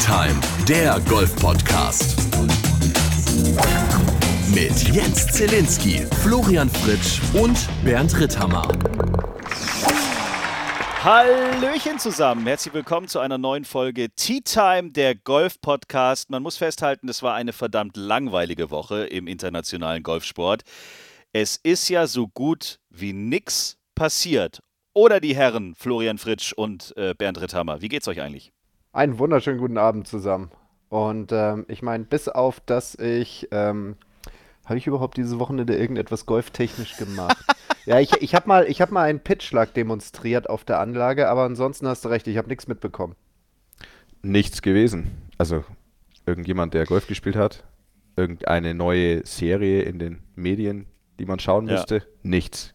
[0.00, 2.16] Time, der Golf-Podcast.
[4.54, 8.66] Mit Jens Zelinski, Florian Fritsch und Bernd Ritthammer.
[11.04, 16.30] Hallöchen zusammen, herzlich willkommen zu einer neuen Folge Tea Time, der Golf-Podcast.
[16.30, 20.62] Man muss festhalten, es war eine verdammt langweilige Woche im internationalen Golfsport.
[21.34, 24.60] Es ist ja so gut wie nix passiert.
[24.94, 27.82] Oder die Herren Florian Fritsch und äh, Bernd Ritthammer.
[27.82, 28.50] Wie geht's euch eigentlich?
[28.92, 30.50] Einen wunderschönen guten Abend zusammen.
[30.88, 33.96] Und ähm, ich meine, bis auf, dass ich, ähm,
[34.64, 37.36] habe ich überhaupt diese Wochenende irgendetwas golftechnisch gemacht?
[37.86, 41.86] ja, ich, ich habe mal, hab mal einen Pitchschlag demonstriert auf der Anlage, aber ansonsten
[41.86, 43.14] hast du recht, ich habe nichts mitbekommen.
[44.22, 45.12] Nichts gewesen.
[45.38, 45.64] Also
[46.26, 47.62] irgendjemand, der Golf gespielt hat,
[48.16, 50.86] irgendeine neue Serie in den Medien,
[51.20, 51.74] die man schauen ja.
[51.74, 52.74] müsste, nichts.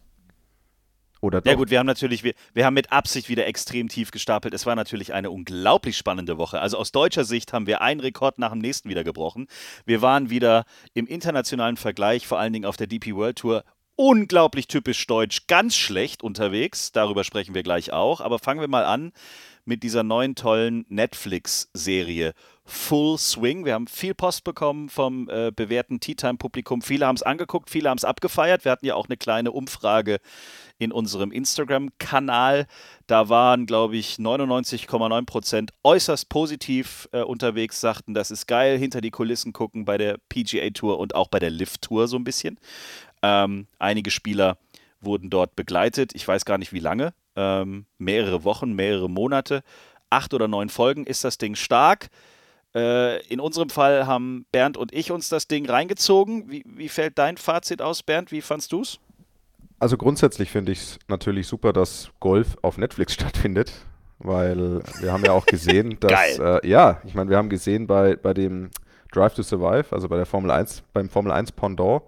[1.20, 1.50] Oder doch?
[1.50, 4.54] Ja gut, wir haben natürlich, wir, wir haben mit Absicht wieder extrem tief gestapelt.
[4.54, 6.60] Es war natürlich eine unglaublich spannende Woche.
[6.60, 9.46] Also aus deutscher Sicht haben wir einen Rekord nach dem nächsten wieder gebrochen.
[9.84, 10.64] Wir waren wieder
[10.94, 13.64] im internationalen Vergleich, vor allen Dingen auf der DP World Tour,
[13.96, 16.92] unglaublich typisch deutsch, ganz schlecht unterwegs.
[16.92, 18.20] Darüber sprechen wir gleich auch.
[18.20, 19.12] Aber fangen wir mal an
[19.66, 22.32] mit dieser neuen tollen Netflix-Serie
[22.64, 23.64] Full Swing.
[23.64, 26.82] Wir haben viel Post bekommen vom äh, bewährten Tea Time-Publikum.
[26.82, 28.64] Viele haben es angeguckt, viele haben es abgefeiert.
[28.64, 30.18] Wir hatten ja auch eine kleine Umfrage
[30.78, 32.66] in unserem Instagram-Kanal.
[33.06, 39.00] Da waren, glaube ich, 99,9 Prozent äußerst positiv äh, unterwegs, sagten, das ist geil, hinter
[39.00, 42.24] die Kulissen gucken bei der PGA Tour und auch bei der Lift Tour so ein
[42.24, 42.58] bisschen.
[43.22, 44.58] Ähm, einige Spieler
[45.00, 46.14] wurden dort begleitet.
[46.14, 47.12] Ich weiß gar nicht, wie lange.
[47.36, 49.62] Ähm, mehrere Wochen, mehrere Monate.
[50.10, 52.08] Acht oder neun Folgen ist das Ding stark.
[52.74, 56.50] Äh, in unserem Fall haben Bernd und ich uns das Ding reingezogen.
[56.50, 58.32] Wie, wie fällt dein Fazit aus, Bernd?
[58.32, 58.98] Wie fandst du es?
[59.78, 63.72] Also grundsätzlich finde ich es natürlich super, dass Golf auf Netflix stattfindet,
[64.18, 68.16] weil wir haben ja auch gesehen, dass äh, ja, ich meine, wir haben gesehen bei,
[68.16, 68.70] bei dem
[69.12, 72.02] Drive to Survive, also bei der Formel 1, beim Formel 1 Pendant.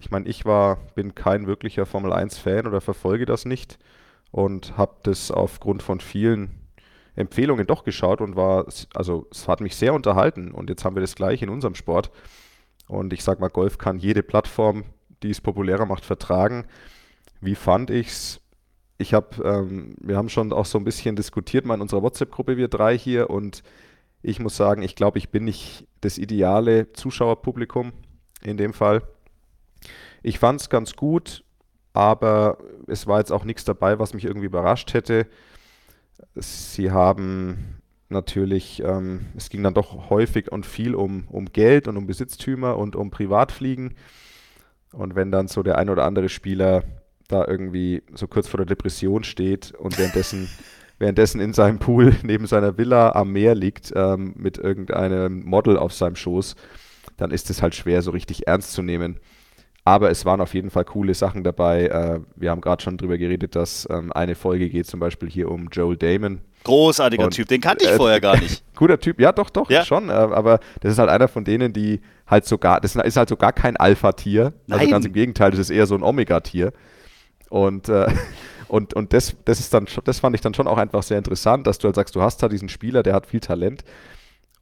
[0.00, 3.78] Ich meine, ich war, bin kein wirklicher Formel 1 Fan oder verfolge das nicht
[4.30, 6.60] und habe das aufgrund von vielen
[7.16, 11.00] Empfehlungen doch geschaut und war, also es hat mich sehr unterhalten und jetzt haben wir
[11.00, 12.10] das gleich in unserem Sport.
[12.86, 14.84] Und ich sag mal, Golf kann jede Plattform,
[15.22, 16.66] die es populärer macht, vertragen.
[17.40, 18.40] Wie fand ich's?
[18.98, 22.56] Ich habe, ähm, wir haben schon auch so ein bisschen diskutiert mal in unserer WhatsApp-Gruppe,
[22.56, 23.62] wir drei hier, und
[24.22, 27.92] ich muss sagen, ich glaube, ich bin nicht das ideale Zuschauerpublikum
[28.42, 29.02] in dem Fall.
[30.22, 31.44] Ich fand es ganz gut,
[31.92, 35.26] aber es war jetzt auch nichts dabei, was mich irgendwie überrascht hätte.
[36.34, 41.96] Sie haben natürlich, ähm, es ging dann doch häufig und viel um, um Geld und
[41.96, 43.94] um Besitztümer und um Privatfliegen.
[44.92, 46.82] Und wenn dann so der ein oder andere Spieler
[47.28, 50.48] da irgendwie so kurz vor der Depression steht und währenddessen,
[50.98, 55.92] währenddessen in seinem Pool neben seiner Villa am Meer liegt ähm, mit irgendeinem Model auf
[55.92, 56.56] seinem Schoß,
[57.16, 59.20] dann ist es halt schwer, so richtig ernst zu nehmen.
[59.84, 61.86] Aber es waren auf jeden Fall coole Sachen dabei.
[61.86, 65.50] Äh, wir haben gerade schon drüber geredet, dass ähm, eine Folge geht zum Beispiel hier
[65.50, 66.42] um Joel Damon.
[66.64, 68.62] Großartiger und, Typ, den kannte ich äh, vorher gar nicht.
[68.76, 69.84] Guter Typ, ja doch, doch, ja.
[69.84, 70.10] schon.
[70.10, 73.36] Äh, aber das ist halt einer von denen, die halt sogar, das ist halt so
[73.36, 74.52] gar kein Alpha-Tier.
[74.68, 76.72] Also ganz im Gegenteil, das ist eher so ein Omega-Tier.
[77.48, 78.08] Und, äh,
[78.68, 81.66] und, und das, das, ist dann, das fand ich dann schon auch einfach sehr interessant,
[81.66, 83.82] dass du halt sagst, du hast da diesen Spieler, der hat viel Talent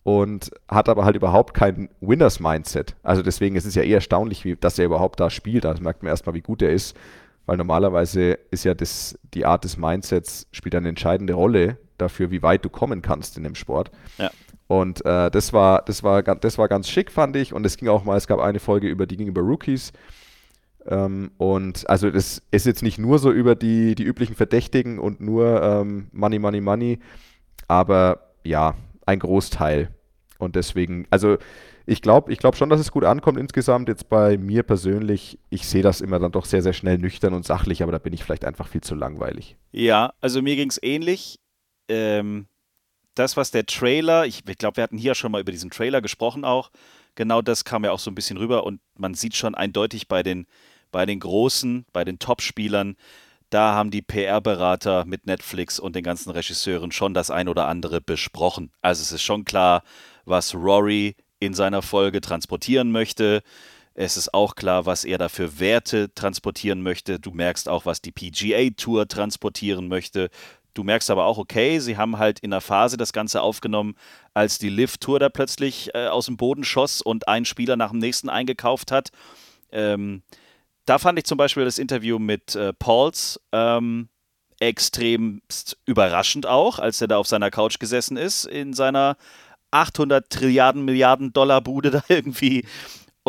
[0.09, 2.97] und hat aber halt überhaupt kein Winners-Mindset.
[3.03, 5.67] Also deswegen ist es ja eher erstaunlich, wie, dass er überhaupt da spielt.
[5.67, 6.97] Da merkt man erstmal, wie gut er ist,
[7.45, 12.43] weil normalerweise ist ja das, die Art des Mindsets spielt eine entscheidende Rolle dafür, wie
[12.43, 13.91] weit du kommen kannst in dem Sport.
[14.17, 14.31] Ja.
[14.67, 17.53] Und äh, das, war, das, war, das war ganz schick, fand ich.
[17.53, 19.93] Und es ging auch mal, es gab eine Folge über die gegenüber Rookies.
[20.87, 25.21] Ähm, und also das ist jetzt nicht nur so über die, die üblichen Verdächtigen und
[25.21, 26.99] nur ähm, Money, Money, Money,
[27.67, 29.91] aber ja, ein Großteil.
[30.39, 31.37] Und deswegen, also
[31.85, 33.89] ich glaube ich glaub schon, dass es gut ankommt insgesamt.
[33.89, 37.45] Jetzt bei mir persönlich, ich sehe das immer dann doch sehr, sehr schnell nüchtern und
[37.45, 39.57] sachlich, aber da bin ich vielleicht einfach viel zu langweilig.
[39.73, 41.41] Ja, also mir ging es ähnlich.
[41.89, 42.47] Ähm,
[43.15, 46.01] das, was der Trailer, ich, ich glaube, wir hatten hier schon mal über diesen Trailer
[46.01, 46.71] gesprochen auch,
[47.17, 50.23] genau das kam ja auch so ein bisschen rüber und man sieht schon eindeutig bei
[50.23, 50.47] den,
[50.93, 52.97] bei den Großen, bei den Top-Spielern,
[53.51, 58.01] da haben die PR-Berater mit Netflix und den ganzen Regisseuren schon das ein oder andere
[58.01, 58.71] besprochen.
[58.83, 59.83] Also es ist schon klar,
[60.29, 63.43] was Rory in seiner Folge transportieren möchte.
[63.95, 67.19] Es ist auch klar, was er da für Werte transportieren möchte.
[67.19, 70.31] Du merkst auch, was die PGA Tour transportieren möchte.
[70.75, 73.97] Du merkst aber auch, okay, sie haben halt in der Phase das Ganze aufgenommen,
[74.35, 77.91] als die Lift Tour da plötzlich äh, aus dem Boden schoss und ein Spieler nach
[77.91, 79.11] dem nächsten eingekauft hat.
[79.73, 80.23] Ähm,
[80.85, 84.09] da fand ich zum Beispiel das Interview mit äh, Pauls ähm,
[84.61, 89.17] extremst überraschend auch, als er da auf seiner Couch gesessen ist in seiner
[89.71, 92.65] 800 Trilliarden Milliarden Dollar Bude da irgendwie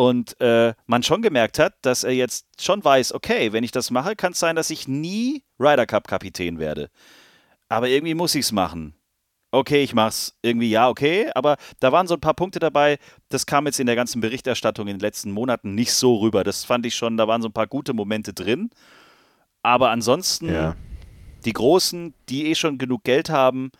[0.00, 3.90] und äh, man schon gemerkt hat, dass er jetzt schon weiß, okay, wenn ich das
[3.90, 6.88] mache, kann es sein, dass ich nie Ryder Cup Kapitän werde.
[7.68, 8.94] Aber irgendwie muss ich es machen.
[9.52, 10.38] Okay, ich mach's.
[10.40, 11.30] Irgendwie ja, okay.
[11.34, 12.98] Aber da waren so ein paar Punkte dabei,
[13.28, 16.44] das kam jetzt in der ganzen Berichterstattung in den letzten Monaten nicht so rüber.
[16.44, 18.70] Das fand ich schon, da waren so ein paar gute Momente drin.
[19.62, 20.76] Aber ansonsten, ja.
[21.44, 23.70] die Großen, die eh schon genug Geld haben,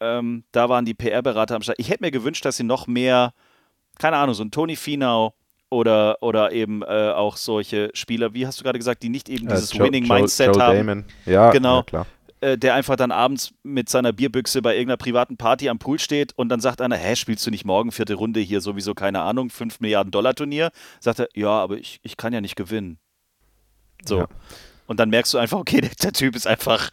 [0.00, 1.78] ähm, da waren die PR-Berater am Start.
[1.78, 3.32] Ich hätte mir gewünscht, dass sie noch mehr,
[3.98, 5.34] keine Ahnung, so ein Tony Finau,
[5.70, 9.46] oder, oder eben äh, auch solche Spieler, wie hast du gerade gesagt, die nicht eben
[9.48, 10.78] äh, dieses Joe, Winning-Mindset haben.
[10.78, 11.04] Damon.
[11.26, 11.78] Ja, genau.
[11.78, 12.06] Ja, klar.
[12.40, 16.32] Äh, der einfach dann abends mit seiner Bierbüchse bei irgendeiner privaten Party am Pool steht
[16.36, 19.50] und dann sagt einer, hä, spielst du nicht morgen vierte Runde hier sowieso, keine Ahnung,
[19.50, 20.70] 5 Milliarden Dollar Turnier?
[21.00, 22.98] Sagt er, ja, aber ich, ich kann ja nicht gewinnen.
[24.04, 24.18] So.
[24.20, 24.28] Ja.
[24.86, 26.90] Und dann merkst du einfach, okay, der, der, Typ ist einfach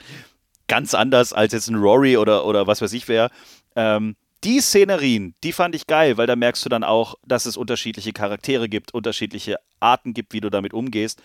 [0.67, 3.29] ganz anders als jetzt ein Rory oder, oder was weiß ich wer.
[3.75, 7.57] Ähm, die Szenerien, die fand ich geil, weil da merkst du dann auch, dass es
[7.57, 11.21] unterschiedliche Charaktere gibt, unterschiedliche Arten gibt, wie du damit umgehst.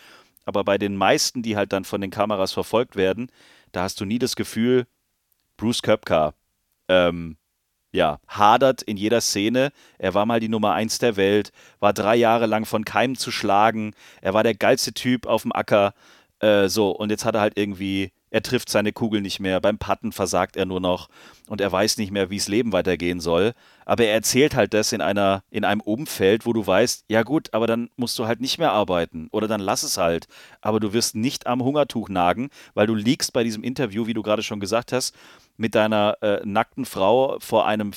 [0.47, 3.31] Aber bei den meisten, die halt dann von den Kameras verfolgt werden,
[3.73, 4.87] da hast du nie das Gefühl,
[5.57, 6.33] Bruce Köpka,
[6.89, 7.37] ähm,
[7.93, 9.73] ja, hadert in jeder Szene.
[9.99, 13.31] Er war mal die Nummer eins der Welt, war drei Jahre lang von keinem zu
[13.31, 13.95] schlagen.
[14.23, 15.93] Er war der geilste Typ auf dem Acker.
[16.39, 19.79] Äh, so, und jetzt hat er halt irgendwie er trifft seine Kugel nicht mehr, beim
[19.79, 21.09] Patten versagt er nur noch
[21.49, 23.55] und er weiß nicht mehr, wie das Leben weitergehen soll.
[23.85, 27.53] Aber er erzählt halt das in einer, in einem Umfeld, wo du weißt, ja gut,
[27.53, 30.29] aber dann musst du halt nicht mehr arbeiten oder dann lass es halt.
[30.61, 34.23] Aber du wirst nicht am Hungertuch nagen, weil du liegst bei diesem Interview, wie du
[34.23, 35.15] gerade schon gesagt hast,
[35.57, 37.91] mit deiner äh, nackten Frau vor einem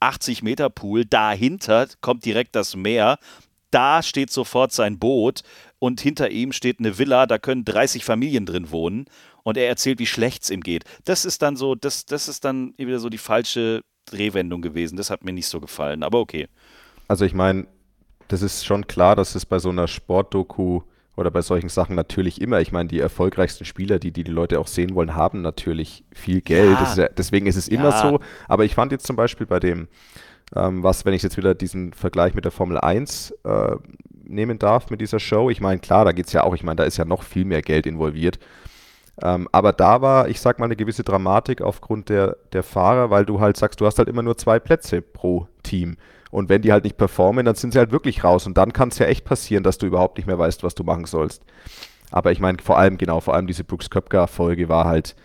[0.00, 1.06] 80 Meter Pool.
[1.06, 3.18] Dahinter kommt direkt das Meer.
[3.70, 5.42] Da steht sofort sein Boot
[5.78, 9.06] und hinter ihm steht eine Villa, da können 30 Familien drin wohnen
[9.42, 10.84] und er erzählt, wie schlecht es ihm geht.
[11.04, 14.96] Das ist dann so, das, das ist dann wieder so die falsche Drehwendung gewesen.
[14.96, 16.48] Das hat mir nicht so gefallen, aber okay.
[17.06, 17.66] Also ich meine,
[18.28, 20.82] das ist schon klar, dass es bei so einer Sportdoku
[21.16, 24.60] oder bei solchen Sachen natürlich immer, ich meine, die erfolgreichsten Spieler, die, die die Leute
[24.60, 26.78] auch sehen wollen, haben natürlich viel Geld.
[26.78, 26.82] Ja.
[26.84, 28.02] Ist ja, deswegen ist es immer ja.
[28.02, 28.20] so.
[28.46, 29.88] Aber ich fand jetzt zum Beispiel bei dem,
[30.54, 33.76] ähm, was, wenn ich jetzt wieder diesen Vergleich mit der Formel 1 äh,
[34.24, 36.76] nehmen darf mit dieser Show, ich meine, klar, da geht es ja auch, ich meine,
[36.76, 38.38] da ist ja noch viel mehr Geld involviert.
[39.22, 43.24] Ähm, aber da war, ich sag mal, eine gewisse Dramatik aufgrund der, der Fahrer, weil
[43.24, 45.96] du halt sagst, du hast halt immer nur zwei Plätze pro Team.
[46.30, 48.46] Und wenn die halt nicht performen, dann sind sie halt wirklich raus.
[48.46, 50.84] Und dann kann es ja echt passieren, dass du überhaupt nicht mehr weißt, was du
[50.84, 51.42] machen sollst.
[52.10, 55.16] Aber ich meine, vor allem, genau, vor allem diese Brooks Köpker-Folge war halt,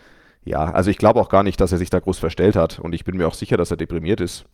[0.43, 2.79] ja, also ich glaube auch gar nicht, dass er sich da groß verstellt hat.
[2.79, 4.45] Und ich bin mir auch sicher, dass er deprimiert ist.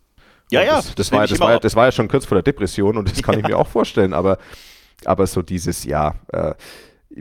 [0.50, 0.76] Ja, ja.
[0.76, 3.10] Das, das, das war, das, war, das war ja schon kurz vor der Depression und
[3.10, 3.40] das kann ja.
[3.40, 4.12] ich mir auch vorstellen.
[4.12, 4.38] Aber,
[5.04, 6.54] aber so dieses, ja, äh,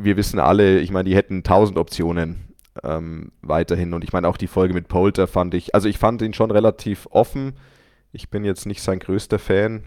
[0.04, 3.94] wir wissen alle, ich meine, die hätten tausend Optionen ähm, weiterhin.
[3.94, 6.52] Und ich meine, auch die Folge mit Polter fand ich, also ich fand ihn schon
[6.52, 7.54] relativ offen.
[8.12, 9.84] Ich bin jetzt nicht sein größter Fan,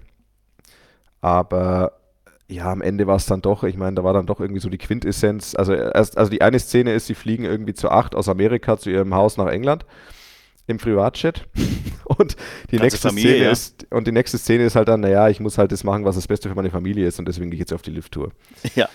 [1.20, 1.92] aber
[2.48, 4.68] ja, am Ende war es dann doch, ich meine, da war dann doch irgendwie so
[4.68, 5.54] die Quintessenz.
[5.54, 8.90] Also, erst, also die eine Szene ist, sie fliegen irgendwie zu acht aus Amerika zu
[8.90, 9.86] ihrem Haus nach England
[10.66, 11.48] im Privatjet.
[12.04, 12.36] Und
[12.70, 13.50] die nächste Familie, Szene ja.
[13.50, 16.16] ist, und die nächste Szene ist halt dann, naja, ich muss halt das machen, was
[16.16, 18.32] das Beste für meine Familie ist und deswegen gehe ich jetzt auf die Lift-Tour.
[18.74, 18.88] Ja.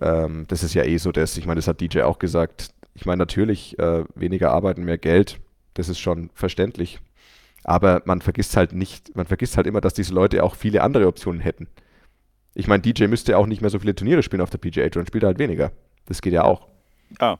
[0.00, 1.36] Ähm, das ist ja eh so das.
[1.36, 2.70] Ich meine, das hat DJ auch gesagt.
[2.94, 5.38] Ich meine, natürlich, äh, weniger arbeiten, mehr Geld.
[5.74, 7.00] Das ist schon verständlich.
[7.64, 11.06] Aber man vergisst halt nicht, man vergisst halt immer, dass diese Leute auch viele andere
[11.06, 11.68] Optionen hätten.
[12.54, 15.00] Ich meine, DJ müsste auch nicht mehr so viele Turniere spielen auf der PGA Tour
[15.00, 15.72] und spielt halt weniger.
[16.06, 16.66] Das geht ja auch.
[17.18, 17.36] Ah.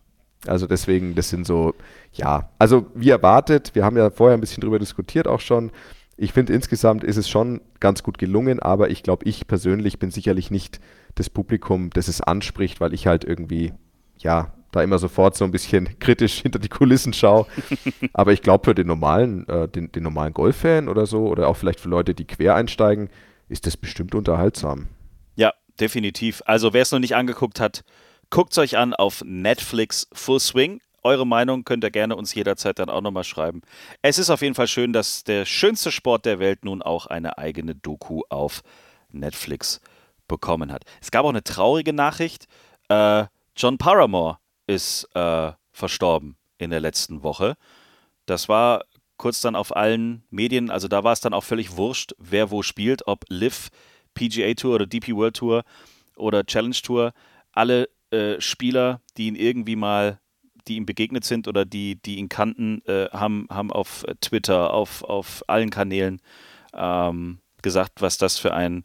[0.47, 1.75] Also deswegen, das sind so,
[2.13, 5.71] ja, also wie erwartet, wir haben ja vorher ein bisschen drüber diskutiert auch schon.
[6.17, 10.11] Ich finde insgesamt ist es schon ganz gut gelungen, aber ich glaube, ich persönlich bin
[10.11, 10.81] sicherlich nicht
[11.15, 13.73] das Publikum, das es anspricht, weil ich halt irgendwie,
[14.19, 17.47] ja, da immer sofort so ein bisschen kritisch hinter die Kulissen schaue.
[18.13, 21.57] Aber ich glaube, für den normalen, äh, den, den normalen Golffan oder so, oder auch
[21.57, 23.11] vielleicht für Leute, die quer einsteigen,
[23.49, 24.89] ist das bestimmt unterhaltsam.
[25.37, 26.43] Ja, definitiv.
[26.47, 27.85] Also wer es noch nicht angeguckt hat,
[28.31, 30.81] guckt es euch an auf Netflix Full Swing.
[31.05, 33.61] Eure Meinung könnt ihr gerne uns jederzeit dann auch nochmal schreiben.
[34.03, 37.39] Es ist auf jeden Fall schön, dass der schönste Sport der Welt nun auch eine
[37.39, 38.63] eigene Doku auf
[39.11, 39.81] Netflix
[40.33, 40.85] bekommen hat.
[41.01, 42.47] Es gab auch eine traurige Nachricht.
[42.89, 47.57] Äh, John Paramore ist äh, verstorben in der letzten Woche.
[48.27, 48.85] Das war
[49.19, 52.63] kurz dann auf allen Medien, also da war es dann auch völlig wurscht, wer wo
[52.63, 53.69] spielt, ob Liv,
[54.15, 55.65] PGA Tour oder DP World Tour
[56.17, 57.13] oder Challenge Tour.
[57.53, 60.19] Alle äh, Spieler, die ihn irgendwie mal,
[60.67, 65.05] die ihm begegnet sind oder die, die ihn kannten, äh, haben, haben auf Twitter, auf,
[65.05, 66.21] auf allen Kanälen
[66.75, 68.85] ähm, gesagt, was das für ein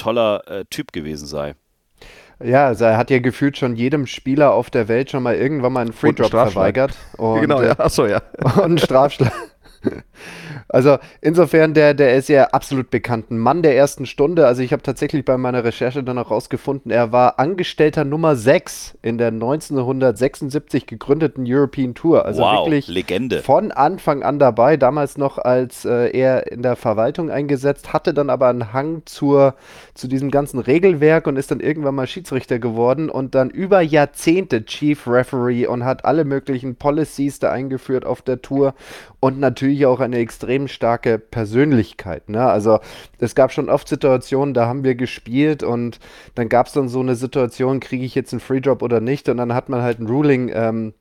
[0.00, 1.54] toller äh, Typ gewesen sei.
[2.42, 5.74] Ja, also er hat ja gefühlt schon jedem Spieler auf der Welt schon mal irgendwann
[5.74, 6.92] mal einen Free Drop verweigert.
[7.18, 7.78] Und, genau, ja.
[7.78, 8.22] Achso, ja.
[8.42, 9.32] Und einen Strafschlag.
[10.72, 13.30] Also insofern, der, der ist ja absolut bekannt.
[13.30, 14.46] Ein Mann der ersten Stunde.
[14.46, 18.98] Also ich habe tatsächlich bei meiner Recherche dann auch rausgefunden, er war Angestellter Nummer 6
[19.02, 22.24] in der 1976 gegründeten European Tour.
[22.24, 23.42] Also wow, wirklich Legende.
[23.42, 24.76] von Anfang an dabei.
[24.76, 29.54] Damals noch als äh, er in der Verwaltung eingesetzt, hatte dann aber einen Hang zur,
[29.94, 34.64] zu diesem ganzen Regelwerk und ist dann irgendwann mal Schiedsrichter geworden und dann über Jahrzehnte
[34.64, 38.74] Chief Referee und hat alle möglichen Policies da eingeführt auf der Tour
[39.18, 42.28] und natürlich auch eine extrem starke Persönlichkeit.
[42.28, 42.44] Ne?
[42.44, 42.80] Also
[43.18, 46.00] es gab schon oft Situationen, da haben wir gespielt und
[46.34, 49.28] dann gab es dann so eine Situation, kriege ich jetzt einen Free Drop oder nicht
[49.28, 50.94] und dann hat man halt ein Ruling ähm,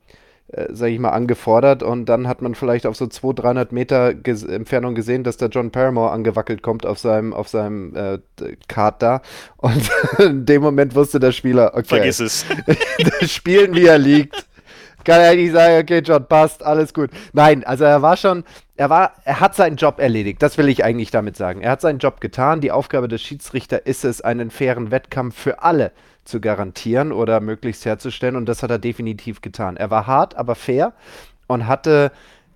[0.52, 4.16] äh, sage ich mal, angefordert und dann hat man vielleicht auf so 200, 300 Meter
[4.16, 8.18] ges Entfernung gesehen, dass der John Paramore angewackelt kommt auf seinem, auf seinem äh,
[8.68, 9.22] Kart da
[9.58, 12.48] und in dem Moment wusste der Spieler, okay, vergiss es.
[13.20, 14.49] das Spielen, wie er liegt.
[15.04, 17.10] Kann er nicht sagen, okay, John, passt, alles gut.
[17.34, 18.44] Nein, also er war schon,
[18.76, 20.42] er war, er hat seinen Job erledigt.
[20.42, 21.62] Das will ich eigentlich damit sagen.
[21.62, 22.62] Er hat seinen Job getan.
[22.62, 25.92] Die Aufgabe des Schiedsrichters ist es, einen fairen Wettkampf für alle
[26.26, 28.36] zu garantieren oder möglichst herzustellen.
[28.36, 29.78] Und das hat er definitiv getan.
[29.78, 30.94] Er war hart, aber fair
[31.48, 32.12] und hatte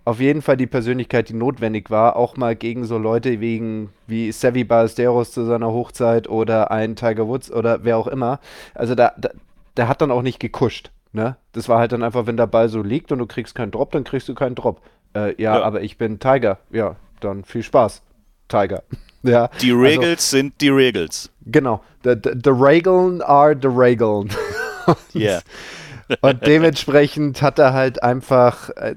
[0.06, 4.32] auf jeden Fall die Persönlichkeit, die notwendig war, auch mal gegen so Leute wegen wie
[4.34, 8.40] Sevi Ballesteros zu seiner Hochzeit oder ein Tiger Woods oder wer auch immer.
[8.76, 9.30] Also da, da
[9.76, 10.92] der hat dann auch nicht gekuscht.
[11.14, 11.38] Ne?
[11.52, 13.92] Das war halt dann einfach, wenn der Ball so liegt und du kriegst keinen Drop,
[13.92, 14.82] dann kriegst du keinen Drop.
[15.16, 16.58] Äh, ja, ja, aber ich bin Tiger.
[16.72, 18.02] Ja, dann viel Spaß.
[18.48, 18.84] Tiger.
[19.26, 21.32] Ja, die also Regels also, sind die Regels.
[21.46, 21.82] Genau.
[22.04, 24.30] The, the, the Regeln are the Regeln.
[25.14, 25.40] Ja.
[26.22, 28.96] und dementsprechend hat er halt einfach äh,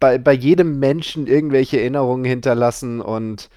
[0.00, 3.50] bei, bei jedem Menschen irgendwelche Erinnerungen hinterlassen und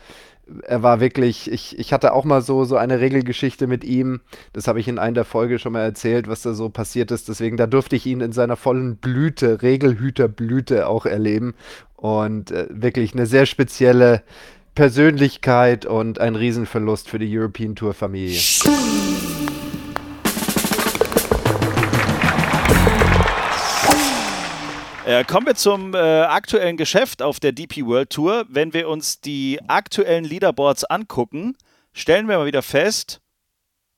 [0.63, 4.21] er war wirklich, ich, ich hatte auch mal so, so eine Regelgeschichte mit ihm.
[4.53, 7.29] Das habe ich in einer der Folge schon mal erzählt, was da so passiert ist.
[7.29, 11.55] Deswegen, da durfte ich ihn in seiner vollen Blüte, Regelhüterblüte auch erleben.
[11.95, 14.23] Und äh, wirklich eine sehr spezielle
[14.75, 18.39] Persönlichkeit und ein Riesenverlust für die European Tour Familie.
[25.05, 28.45] Äh, kommen wir zum äh, aktuellen Geschäft auf der DP World Tour.
[28.49, 31.57] Wenn wir uns die aktuellen Leaderboards angucken,
[31.91, 33.19] stellen wir mal wieder fest,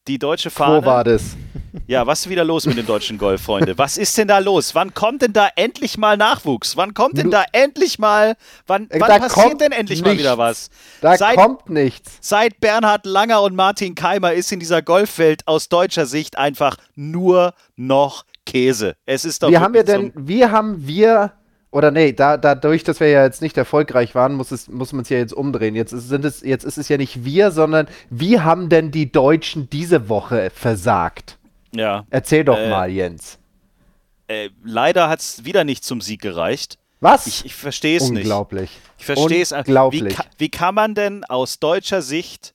[0.08, 0.82] die deutsche Fahne.
[0.82, 1.36] Wo war das?
[1.88, 3.78] Ja, was ist wieder los mit den deutschen Golffreunde?
[3.80, 4.76] Was ist denn da los?
[4.76, 6.78] Wann kommt denn da endlich mal Nachwuchs?
[6.78, 10.14] Wann kommt denn da endlich mal, wann, wann passiert denn endlich nichts.
[10.14, 10.70] mal wieder was?
[11.02, 12.20] Da seit, kommt nichts.
[12.22, 17.54] Seit Bernhard Langer und Martin Keimer ist in dieser Golfwelt aus deutscher Sicht einfach nur
[17.76, 18.96] noch Käse.
[19.06, 21.34] Es ist doch Wie haben wir denn, wie haben wir
[21.74, 25.02] oder nee, da, dadurch, dass wir ja jetzt nicht erfolgreich waren, muss, es, muss man
[25.02, 25.74] es ja jetzt umdrehen.
[25.74, 29.12] Jetzt ist, sind es, jetzt ist es ja nicht wir, sondern wie haben denn die
[29.12, 31.40] Deutschen diese Woche versagt?
[31.72, 32.06] Ja.
[32.12, 33.40] Erzähl doch äh, mal, Jens.
[34.28, 36.78] Äh, leider hat es wieder nicht zum Sieg gereicht.
[37.00, 37.26] Was?
[37.26, 38.22] Ich, ich verstehe es nicht.
[38.22, 38.70] Unglaublich.
[39.00, 40.16] Ich verstehe es Unglaublich.
[40.18, 42.54] Wie, wie kann man denn aus deutscher Sicht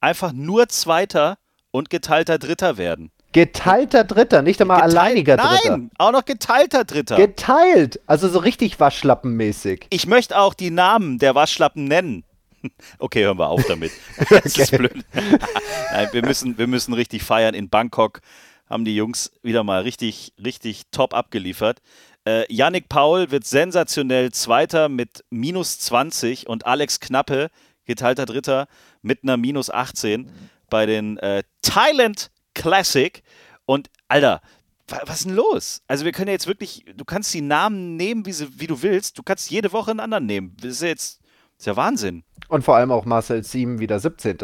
[0.00, 1.38] einfach nur Zweiter
[1.70, 3.10] und geteilter Dritter werden?
[3.32, 5.76] Geteilter Dritter, nicht einmal Geteilt, alleiniger Dritter.
[5.76, 7.16] Nein, auch noch geteilter Dritter.
[7.16, 9.86] Geteilt, also so richtig Waschlappenmäßig.
[9.90, 12.24] Ich möchte auch die Namen der Waschlappen nennen.
[12.98, 13.92] Okay, hören wir auf damit.
[14.30, 15.04] Das ist blöd.
[15.92, 17.54] Nein, wir müssen, wir müssen richtig feiern.
[17.54, 18.20] In Bangkok
[18.68, 21.78] haben die Jungs wieder mal richtig, richtig top abgeliefert.
[22.26, 27.48] Äh, Yannick Paul wird sensationell Zweiter mit minus 20 und Alex Knappe,
[27.86, 28.66] geteilter Dritter,
[29.02, 30.30] mit einer minus 18
[30.68, 33.22] bei den äh, Thailand Classic.
[33.64, 34.40] Und Alter,
[34.88, 35.82] was ist denn los?
[35.86, 38.82] Also wir können ja jetzt wirklich, du kannst die Namen nehmen, wie, sie, wie du
[38.82, 39.18] willst.
[39.18, 40.56] Du kannst jede Woche einen anderen nehmen.
[40.60, 42.24] Das ist ja jetzt, das ist ja Wahnsinn.
[42.48, 44.38] Und vor allem auch Marcel Sieben wieder 17.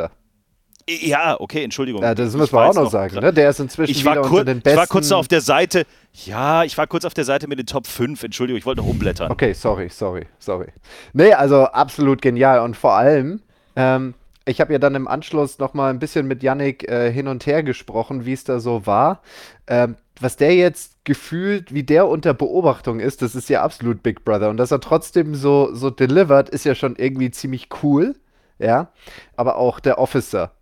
[0.87, 2.03] Ja, okay, Entschuldigung.
[2.03, 3.19] Ja, das müssen wir auch noch sagen.
[3.19, 3.33] Ne?
[3.33, 4.77] Der ist inzwischen ich war wieder unter den besten.
[4.77, 5.87] Ich war kurz auf der Seite.
[6.13, 8.23] Ja, ich war kurz auf der Seite mit den Top 5.
[8.23, 9.33] Entschuldigung, ich wollte noch umblättern.
[9.33, 10.67] Okay, sorry, sorry, sorry.
[11.15, 12.61] Nee, also absolut genial.
[12.61, 13.41] Und vor allem,
[13.77, 14.13] ähm,
[14.47, 17.47] ich habe ja dann im Anschluss noch mal ein bisschen mit Yannick äh, hin und
[17.47, 19.23] her gesprochen, wie es da so war.
[19.67, 24.25] Ähm, was der jetzt gefühlt, wie der unter Beobachtung ist, das ist ja absolut Big
[24.25, 24.51] Brother.
[24.51, 28.15] Und dass er trotzdem so, so delivered, ist ja schon irgendwie ziemlich cool.
[28.59, 28.93] Ja.
[29.37, 30.53] Aber auch der Officer.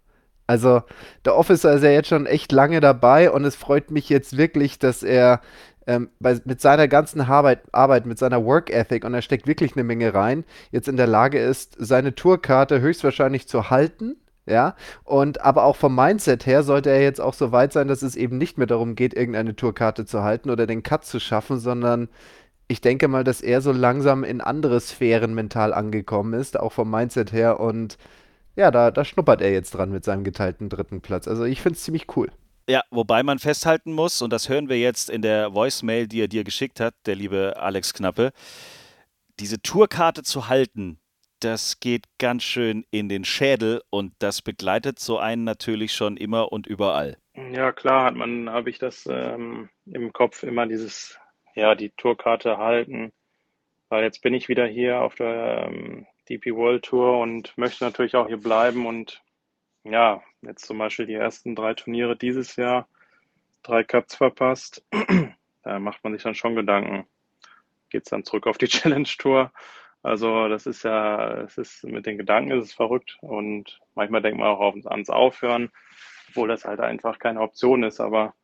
[0.46, 0.82] Also,
[1.24, 4.78] der Officer ist ja jetzt schon echt lange dabei und es freut mich jetzt wirklich,
[4.78, 5.40] dass er
[5.86, 9.74] ähm, bei, mit seiner ganzen Arbeit, Arbeit, mit seiner Work Ethic, und er steckt wirklich
[9.74, 14.16] eine Menge rein, jetzt in der Lage ist, seine Tourkarte höchstwahrscheinlich zu halten.
[14.44, 14.74] Ja,
[15.04, 18.16] und aber auch vom Mindset her sollte er jetzt auch so weit sein, dass es
[18.16, 22.08] eben nicht mehr darum geht, irgendeine Tourkarte zu halten oder den Cut zu schaffen, sondern
[22.66, 26.90] ich denke mal, dass er so langsam in andere Sphären mental angekommen ist, auch vom
[26.90, 27.60] Mindset her.
[27.60, 27.98] Und
[28.56, 31.28] ja, da, da schnuppert er jetzt dran mit seinem geteilten dritten Platz.
[31.28, 32.30] Also ich finde es ziemlich cool.
[32.68, 36.28] Ja, wobei man festhalten muss, und das hören wir jetzt in der Voicemail, die er
[36.28, 38.32] dir geschickt hat, der liebe Alex Knappe,
[39.40, 41.00] diese Tourkarte zu halten,
[41.40, 46.52] das geht ganz schön in den Schädel und das begleitet so einen natürlich schon immer
[46.52, 47.16] und überall.
[47.34, 51.18] Ja, klar hat man, habe ich das ähm, im Kopf immer dieses,
[51.54, 53.12] ja, die Tourkarte halten,
[53.88, 58.14] weil jetzt bin ich wieder hier auf der ähm, DP World Tour und möchte natürlich
[58.14, 59.20] auch hier bleiben und
[59.84, 62.88] ja, jetzt zum Beispiel die ersten drei Turniere dieses Jahr,
[63.62, 64.84] drei Cups verpasst,
[65.62, 67.06] da macht man sich dann schon Gedanken.
[67.90, 69.52] Geht es dann zurück auf die Challenge Tour?
[70.02, 74.38] Also das ist ja, es ist mit den Gedanken ist es verrückt und manchmal denkt
[74.38, 75.70] man auch ans Aufhören,
[76.28, 78.00] obwohl das halt einfach keine Option ist.
[78.00, 78.34] Aber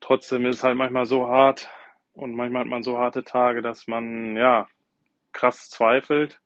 [0.00, 1.68] trotzdem ist es halt manchmal so hart
[2.14, 4.68] und manchmal hat man so harte Tage, dass man ja
[5.32, 6.40] krass zweifelt.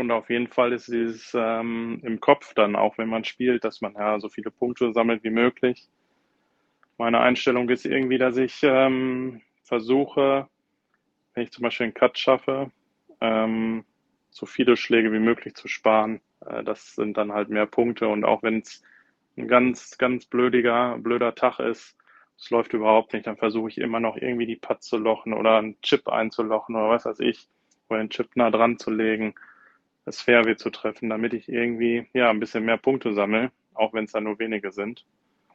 [0.00, 3.82] Und auf jeden Fall ist dieses ähm, im Kopf dann, auch wenn man spielt, dass
[3.82, 5.88] man ja so viele Punkte sammelt wie möglich.
[6.96, 10.48] Meine Einstellung ist irgendwie, dass ich ähm, versuche,
[11.34, 12.72] wenn ich zum Beispiel einen Cut schaffe,
[13.20, 13.84] ähm,
[14.30, 16.22] so viele Schläge wie möglich zu sparen.
[16.46, 18.82] Äh, das sind dann halt mehr Punkte und auch wenn es
[19.36, 21.94] ein ganz, ganz blödiger, blöder Tag ist,
[22.38, 25.58] es läuft überhaupt nicht, dann versuche ich immer noch irgendwie die Putt zu lochen oder
[25.58, 27.50] einen Chip einzulochen oder was weiß ich,
[27.90, 29.34] oder einen Chip nah dran zu legen,
[30.04, 34.04] das Fairway zu treffen, damit ich irgendwie ja ein bisschen mehr Punkte sammle, auch wenn
[34.04, 35.04] es dann nur wenige sind.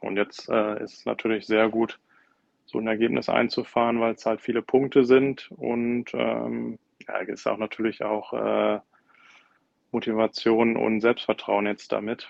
[0.02, 2.00] Und jetzt äh, ist es natürlich sehr gut,
[2.66, 7.58] so ein Ergebnis einzufahren, weil es halt viele Punkte sind und ähm, ja, ist auch
[7.58, 8.80] natürlich auch äh,
[9.92, 12.30] Motivation und Selbstvertrauen jetzt damit.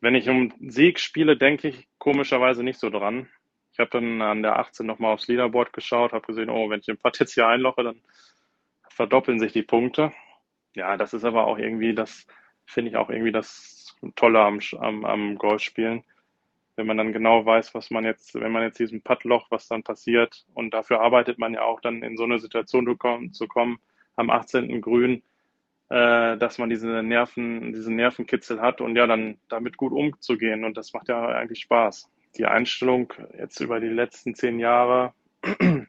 [0.00, 3.28] Wenn ich um Sieg spiele, denke ich komischerweise nicht so dran.
[3.72, 6.86] Ich habe dann an der 18 nochmal aufs Leaderboard geschaut, habe gesehen, oh, wenn ich
[6.86, 8.02] den Putt jetzt hier einloche, dann
[8.88, 10.12] verdoppeln sich die Punkte.
[10.74, 12.26] Ja, das ist aber auch irgendwie, das
[12.66, 16.04] finde ich auch irgendwie das Tolle am, am, am Golfspielen.
[16.76, 19.82] Wenn man dann genau weiß, was man jetzt, wenn man jetzt diesen Puttloch, was dann
[19.82, 22.86] passiert, und dafür arbeitet man ja auch dann in so eine Situation
[23.32, 23.78] zu kommen,
[24.14, 24.80] am 18.
[24.80, 25.22] Grün,
[25.88, 30.64] äh, dass man diese Nerven, diesen Nervenkitzel hat und ja, dann damit gut umzugehen.
[30.64, 32.10] Und das macht ja eigentlich Spaß.
[32.36, 35.14] Die Einstellung jetzt über die letzten zehn Jahre,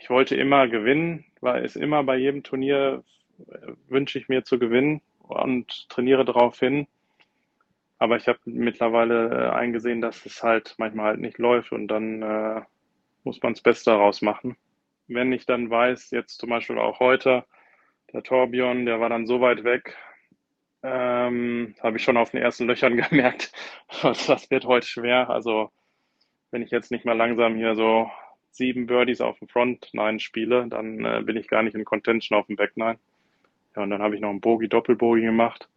[0.00, 3.04] ich wollte immer gewinnen, weil es immer bei jedem Turnier
[3.88, 6.86] wünsche ich mir zu gewinnen und trainiere darauf hin.
[7.98, 12.22] Aber ich habe mittlerweile äh, eingesehen, dass es halt manchmal halt nicht läuft und dann
[12.22, 12.62] äh,
[13.24, 14.56] muss man das Beste daraus machen
[15.08, 17.44] wenn ich dann weiß, jetzt zum Beispiel auch heute,
[18.12, 19.96] der Torbjörn, der war dann so weit weg,
[20.82, 23.52] ähm, habe ich schon auf den ersten Löchern gemerkt,
[24.02, 25.30] das wird heute schwer.
[25.30, 25.70] Also
[26.50, 28.10] wenn ich jetzt nicht mal langsam hier so
[28.50, 32.38] sieben Birdies auf dem Front Nine spiele, dann äh, bin ich gar nicht in Contention
[32.38, 32.98] auf dem Back Nine.
[33.76, 35.68] Ja, und dann habe ich noch einen Bogie, Doppelbogie gemacht.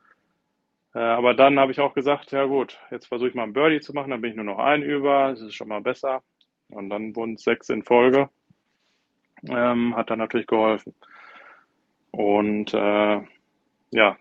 [0.95, 3.81] Äh, aber dann habe ich auch gesagt, ja gut, jetzt versuche ich mal einen Birdie
[3.81, 6.23] zu machen, dann bin ich nur noch ein über, das ist schon mal besser.
[6.69, 8.29] Und dann wurden es sechs in Folge
[9.47, 10.93] ähm, hat dann natürlich geholfen.
[12.11, 13.21] Und äh,
[13.91, 14.17] ja,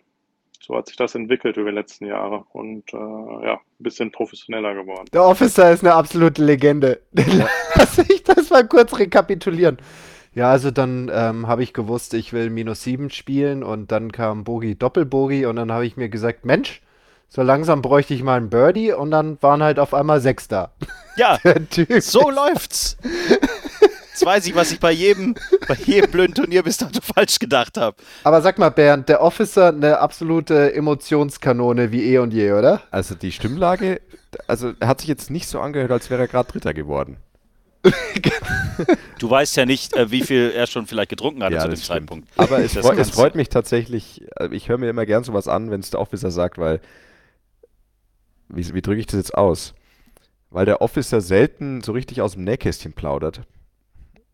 [0.60, 4.74] so hat sich das entwickelt über die letzten Jahre und äh, ja, ein bisschen professioneller
[4.74, 5.06] geworden.
[5.12, 7.00] Der Officer ist eine absolute Legende.
[7.12, 9.78] Lass ich das mal kurz rekapitulieren.
[10.34, 14.44] Ja, also dann ähm, habe ich gewusst, ich will minus sieben spielen und dann kam
[14.44, 16.82] Bogi Doppelbogi und dann habe ich mir gesagt, Mensch,
[17.28, 20.72] so langsam bräuchte ich mal einen Birdie und dann waren halt auf einmal sechs da.
[21.16, 21.38] Ja,
[22.00, 22.96] so läuft's.
[24.18, 25.36] Jetzt weiß ich, was ich bei jedem,
[25.68, 27.96] bei jedem blöden Turnier bis dato falsch gedacht habe.
[28.24, 32.82] Aber sag mal, Bernd, der Officer eine absolute Emotionskanone wie eh und je, oder?
[32.90, 34.00] Also die Stimmlage,
[34.46, 37.18] also er hat sich jetzt nicht so angehört, als wäre er gerade Dritter geworden.
[39.18, 41.76] Du weißt ja nicht, äh, wie viel er schon vielleicht getrunken hat ja, zu dem
[41.76, 42.28] Zeitpunkt.
[42.36, 45.70] Aber es, freu, es freut mich tatsächlich, äh, ich höre mir immer gern sowas an,
[45.70, 46.80] wenn es der Officer sagt, weil,
[48.48, 49.74] wie, wie drücke ich das jetzt aus?
[50.50, 53.42] Weil der Officer selten so richtig aus dem Nähkästchen plaudert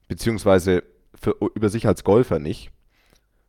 [0.09, 2.71] beziehungsweise für, über sich als Golfer nicht.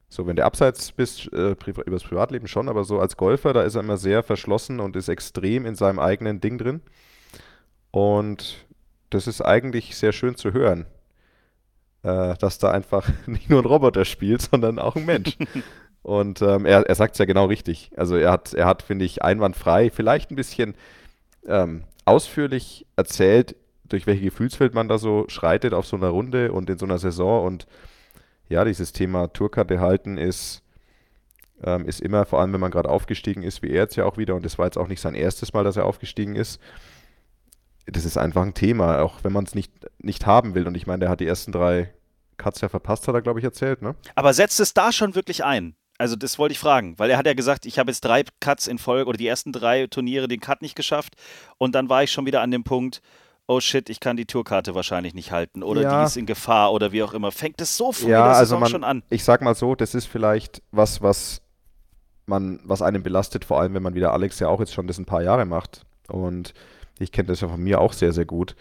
[0.07, 1.55] So, wenn du abseits bist, äh,
[1.85, 5.09] übers Privatleben schon, aber so als Golfer, da ist er immer sehr verschlossen und ist
[5.09, 6.81] extrem in seinem eigenen Ding drin.
[7.91, 8.64] Und
[9.15, 10.85] das ist eigentlich sehr schön zu hören,
[12.03, 15.37] äh, dass da einfach nicht nur ein Roboter spielt, sondern auch ein Mensch.
[16.03, 17.91] und ähm, er, er sagt es ja genau richtig.
[17.95, 20.75] Also er hat, er hat, finde ich, einwandfrei, vielleicht ein bisschen
[21.47, 26.69] ähm, ausführlich erzählt, durch welche Gefühlswelt man da so schreitet auf so einer Runde und
[26.69, 27.45] in so einer Saison.
[27.45, 27.67] Und
[28.49, 30.61] ja, dieses Thema Tourkarte halten ist,
[31.63, 34.17] ähm, ist immer, vor allem wenn man gerade aufgestiegen ist, wie er jetzt ja auch
[34.17, 36.59] wieder, und das war jetzt auch nicht sein erstes Mal, dass er aufgestiegen ist,
[37.85, 40.67] das ist einfach ein Thema, auch wenn man es nicht, nicht haben will.
[40.67, 41.93] Und ich meine, der hat die ersten drei
[42.37, 43.95] Cuts ja verpasst, hat er, glaube ich, erzählt, ne?
[44.15, 45.75] Aber setzt es da schon wirklich ein?
[45.97, 48.67] Also das wollte ich fragen, weil er hat ja gesagt, ich habe jetzt drei Cuts
[48.67, 51.13] in Folge oder die ersten drei Turniere den Cut nicht geschafft
[51.57, 53.01] und dann war ich schon wieder an dem Punkt,
[53.47, 55.99] oh shit, ich kann die Tourkarte wahrscheinlich nicht halten oder ja.
[56.01, 57.31] die ist in Gefahr oder wie auch immer.
[57.31, 59.03] Fängt es so früh ja, also man, schon an?
[59.09, 61.41] Ich sag mal so, das ist vielleicht was, was
[62.25, 64.97] man, was einen belastet, vor allem wenn man wieder Alex ja auch jetzt schon das
[64.97, 65.85] ein paar Jahre macht.
[66.09, 66.53] Und
[66.99, 68.55] ich kenne das ja von mir auch sehr, sehr gut,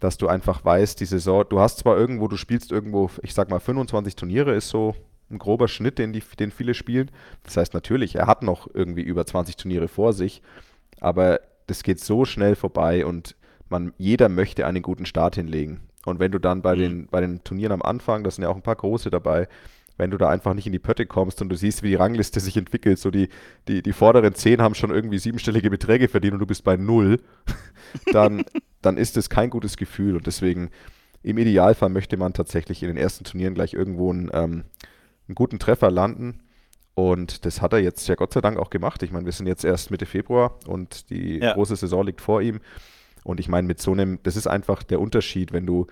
[0.00, 3.50] dass du einfach weißt, die Saison, du hast zwar irgendwo, du spielst irgendwo, ich sag
[3.50, 4.94] mal, 25 Turniere ist so
[5.30, 7.10] ein grober Schnitt, den, die, den viele spielen.
[7.44, 10.42] Das heißt natürlich, er hat noch irgendwie über 20 Turniere vor sich,
[11.00, 13.36] aber das geht so schnell vorbei und
[13.68, 15.80] man, jeder möchte einen guten Start hinlegen.
[16.04, 16.80] Und wenn du dann bei, mhm.
[16.80, 19.48] den, bei den Turnieren am Anfang, das sind ja auch ein paar große dabei,
[20.02, 22.40] wenn du da einfach nicht in die Pötte kommst und du siehst, wie die Rangliste
[22.40, 23.28] sich entwickelt, so die,
[23.68, 27.20] die, die vorderen zehn haben schon irgendwie siebenstellige Beträge verdient und du bist bei null,
[28.12, 28.44] dann,
[28.82, 30.16] dann ist das kein gutes Gefühl.
[30.16, 30.70] Und deswegen,
[31.22, 34.64] im Idealfall möchte man tatsächlich in den ersten Turnieren gleich irgendwo einen, ähm,
[35.28, 36.40] einen guten Treffer landen.
[36.94, 39.04] Und das hat er jetzt ja Gott sei Dank auch gemacht.
[39.04, 41.54] Ich meine, wir sind jetzt erst Mitte Februar und die ja.
[41.54, 42.58] große Saison liegt vor ihm.
[43.22, 45.86] Und ich meine, mit so einem, das ist einfach der Unterschied, wenn du,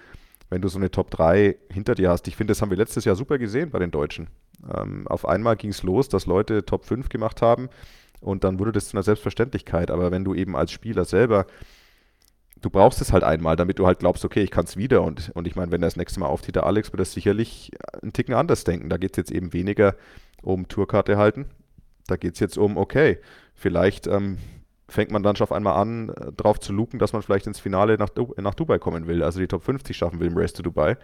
[0.51, 2.29] wenn du so eine Top 3 hinter dir hast.
[2.29, 4.29] Ich finde, das haben wir letztes Jahr super gesehen bei den Deutschen.
[4.75, 7.71] Ähm, auf einmal ging es los, dass Leute Top 5 gemacht haben
[8.21, 9.91] und dann wurde das zu einer Selbstverständlichkeit.
[9.91, 11.47] Aber wenn du eben als Spieler selber,
[12.61, 15.03] du brauchst es halt einmal, damit du halt glaubst, okay, ich kann es wieder.
[15.03, 17.71] Und, und ich meine, wenn er das nächste Mal auftritt, der Alex, wird das sicherlich
[18.03, 18.91] einen Ticken anders denken.
[18.91, 19.97] Da geht es jetzt eben weniger
[20.43, 21.47] um Tourkarte halten.
[22.07, 23.19] Da geht es jetzt um, okay,
[23.55, 24.39] vielleicht ähm,
[24.93, 27.61] fängt man dann schon auf einmal an, äh, drauf zu lupen, dass man vielleicht ins
[27.61, 30.63] Finale nach, nach Dubai kommen will, also die Top 50 schaffen will im Race to
[30.63, 30.97] Dubai,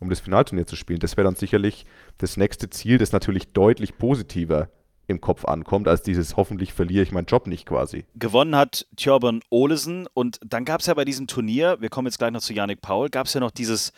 [0.00, 1.00] um das Finalturnier zu spielen.
[1.00, 1.86] Das wäre dann sicherlich
[2.18, 4.68] das nächste Ziel, das natürlich deutlich positiver
[5.06, 8.06] im Kopf ankommt, als dieses hoffentlich verliere ich meinen Job nicht quasi.
[8.14, 12.18] Gewonnen hat Thjörben Olesen und dann gab es ja bei diesem Turnier, wir kommen jetzt
[12.18, 13.92] gleich noch zu Yannick Paul, gab es ja noch dieses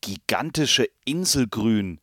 [0.00, 2.00] gigantische Inselgrün.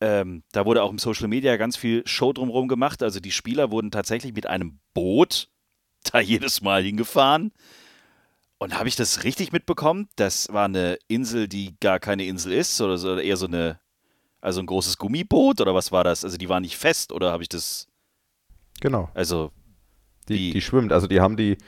[0.00, 3.02] Ähm, da wurde auch im Social Media ganz viel Show drumherum gemacht.
[3.02, 5.48] Also die Spieler wurden tatsächlich mit einem Boot
[6.12, 7.52] da jedes Mal hingefahren.
[8.58, 10.08] Und habe ich das richtig mitbekommen?
[10.16, 13.80] Das war eine Insel, die gar keine Insel ist, oder, so, eher so eine,
[14.40, 16.24] also ein großes Gummiboot oder was war das?
[16.24, 17.88] Also die war nicht fest, oder habe ich das?
[18.80, 19.10] Genau.
[19.14, 19.50] Also
[20.28, 21.58] die, die schwimmt, also die haben die,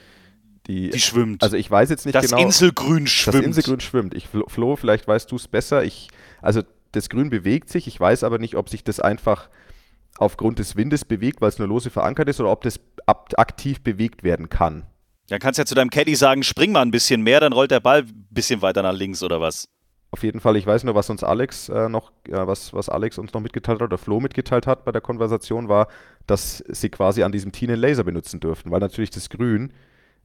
[0.66, 1.42] die, die schwimmt.
[1.42, 2.38] Also ich weiß jetzt nicht das genau.
[2.38, 3.36] Das Inselgrün schwimmt.
[3.36, 4.14] Das Inselgrün schwimmt.
[4.14, 5.84] Ich, Flo, vielleicht weißt du es besser.
[5.84, 6.08] Ich,
[6.40, 7.86] also das Grün bewegt sich.
[7.86, 9.48] Ich weiß aber nicht, ob sich das einfach
[10.18, 14.22] aufgrund des Windes bewegt, weil es nur lose verankert ist, oder ob das aktiv bewegt
[14.22, 14.84] werden kann.
[15.28, 17.70] Dann kannst du ja zu deinem Caddy sagen, spring mal ein bisschen mehr, dann rollt
[17.70, 19.68] der Ball ein bisschen weiter nach links oder was?
[20.12, 23.18] Auf jeden Fall, ich weiß nur, was uns Alex äh, noch, ja, was, was Alex
[23.18, 25.88] uns noch mitgeteilt hat oder Flo mitgeteilt hat bei der Konversation, war,
[26.26, 29.72] dass sie quasi an diesem Tee einen Laser benutzen dürften, weil natürlich das Grün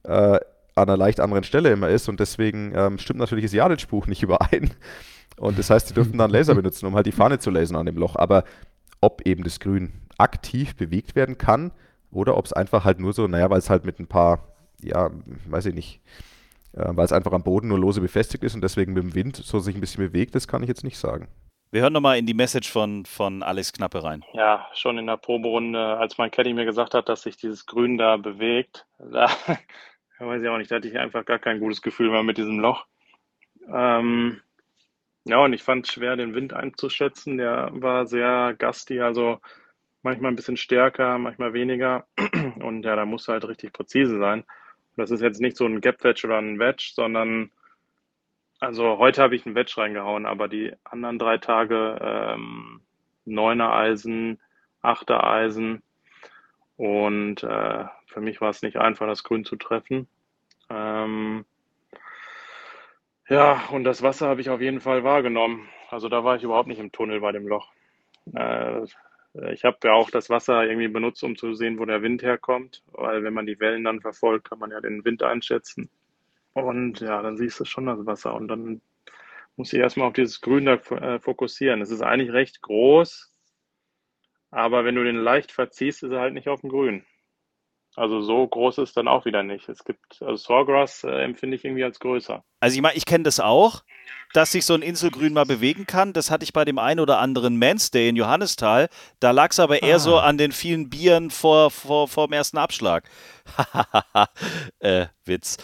[0.04, 0.38] äh,
[0.74, 4.22] an einer leicht anderen Stelle immer ist und deswegen ähm, stimmt natürlich das Jadic-Buch nicht
[4.22, 4.70] überein.
[5.36, 7.86] Und das heißt, sie dürften dann Laser benutzen, um halt die Fahne zu lasern an
[7.86, 8.16] dem Loch.
[8.16, 8.44] Aber
[9.00, 11.72] ob eben das Grün aktiv bewegt werden kann
[12.12, 14.46] oder ob es einfach halt nur so, naja, weil es halt mit ein paar,
[14.80, 15.10] ja,
[15.46, 16.00] weiß ich nicht,
[16.74, 19.36] äh, weil es einfach am Boden nur lose befestigt ist und deswegen mit dem Wind
[19.36, 21.28] so sich ein bisschen bewegt, das kann ich jetzt nicht sagen.
[21.70, 24.22] Wir hören nochmal in die Message von, von Alex Knappe rein.
[24.34, 27.96] Ja, schon in der Proberunde, als mein Caddy mir gesagt hat, dass sich dieses Grün
[27.96, 29.30] da bewegt, da
[30.18, 32.60] weiß ich auch nicht, da hatte ich einfach gar kein gutes Gefühl mehr mit diesem
[32.60, 32.84] Loch.
[33.72, 34.42] Ähm,
[35.24, 37.38] ja, und ich fand es schwer, den Wind einzuschätzen.
[37.38, 39.38] Der war sehr gusty, also
[40.02, 42.06] manchmal ein bisschen stärker, manchmal weniger.
[42.60, 44.44] Und ja, da muss halt richtig präzise sein.
[44.96, 47.50] das ist jetzt nicht so ein Gap-Wedge oder ein Wedge, sondern
[48.60, 52.80] also heute habe ich ein Wedge reingehauen, aber die anderen drei Tage ähm,
[53.24, 54.38] Neuner Eisen,
[54.82, 55.82] Achter Eisen.
[56.76, 60.06] Und äh, für mich war es nicht einfach, das Grün zu treffen.
[60.70, 61.44] Ähm,
[63.28, 65.68] ja, und das Wasser habe ich auf jeden Fall wahrgenommen.
[65.90, 67.72] Also da war ich überhaupt nicht im Tunnel bei dem Loch.
[68.32, 68.82] Äh,
[69.52, 72.82] ich habe ja auch das Wasser irgendwie benutzt, um zu sehen, wo der Wind herkommt,
[72.92, 75.88] weil wenn man die Wellen dann verfolgt, kann man ja den Wind einschätzen.
[76.52, 78.82] Und ja, dann siehst du schon das Wasser und dann
[79.56, 81.80] muss ich erstmal auf dieses Grün da äh, fokussieren.
[81.80, 83.32] Es ist eigentlich recht groß,
[84.50, 87.04] aber wenn du den leicht verziehst, ist er halt nicht auf dem Grün.
[87.94, 89.68] Also so groß ist dann auch wieder nicht.
[89.68, 92.42] Es gibt, also Sawgrass äh, empfinde ich irgendwie als größer.
[92.60, 93.82] Also ich meine, ich kenne das auch,
[94.32, 96.14] dass sich so ein Inselgrün mal bewegen kann.
[96.14, 98.88] Das hatte ich bei dem einen oder anderen Mansday in Johannisthal.
[99.20, 99.98] Da lag es aber eher ah.
[99.98, 103.04] so an den vielen Bieren vor, vor, vor dem ersten Abschlag.
[104.78, 105.58] äh, Witz.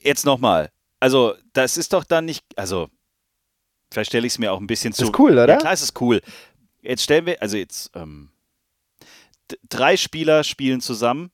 [0.00, 0.70] Jetzt nochmal.
[1.00, 2.88] Also, das ist doch dann nicht, also,
[3.90, 5.04] vielleicht stelle ich es mir auch ein bisschen zu.
[5.04, 5.48] Ist cool, oder?
[5.48, 6.20] Ja, klar, es ist cool.
[6.82, 8.30] Jetzt stellen wir, also jetzt, ähm,
[9.68, 11.30] drei Spieler spielen zusammen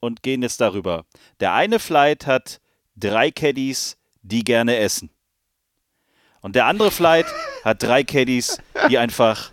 [0.00, 1.04] und gehen jetzt darüber.
[1.40, 2.60] Der eine Flight hat
[2.96, 5.10] drei Caddies, die gerne essen.
[6.40, 7.26] Und der andere Flight
[7.64, 9.52] hat drei Caddies, die einfach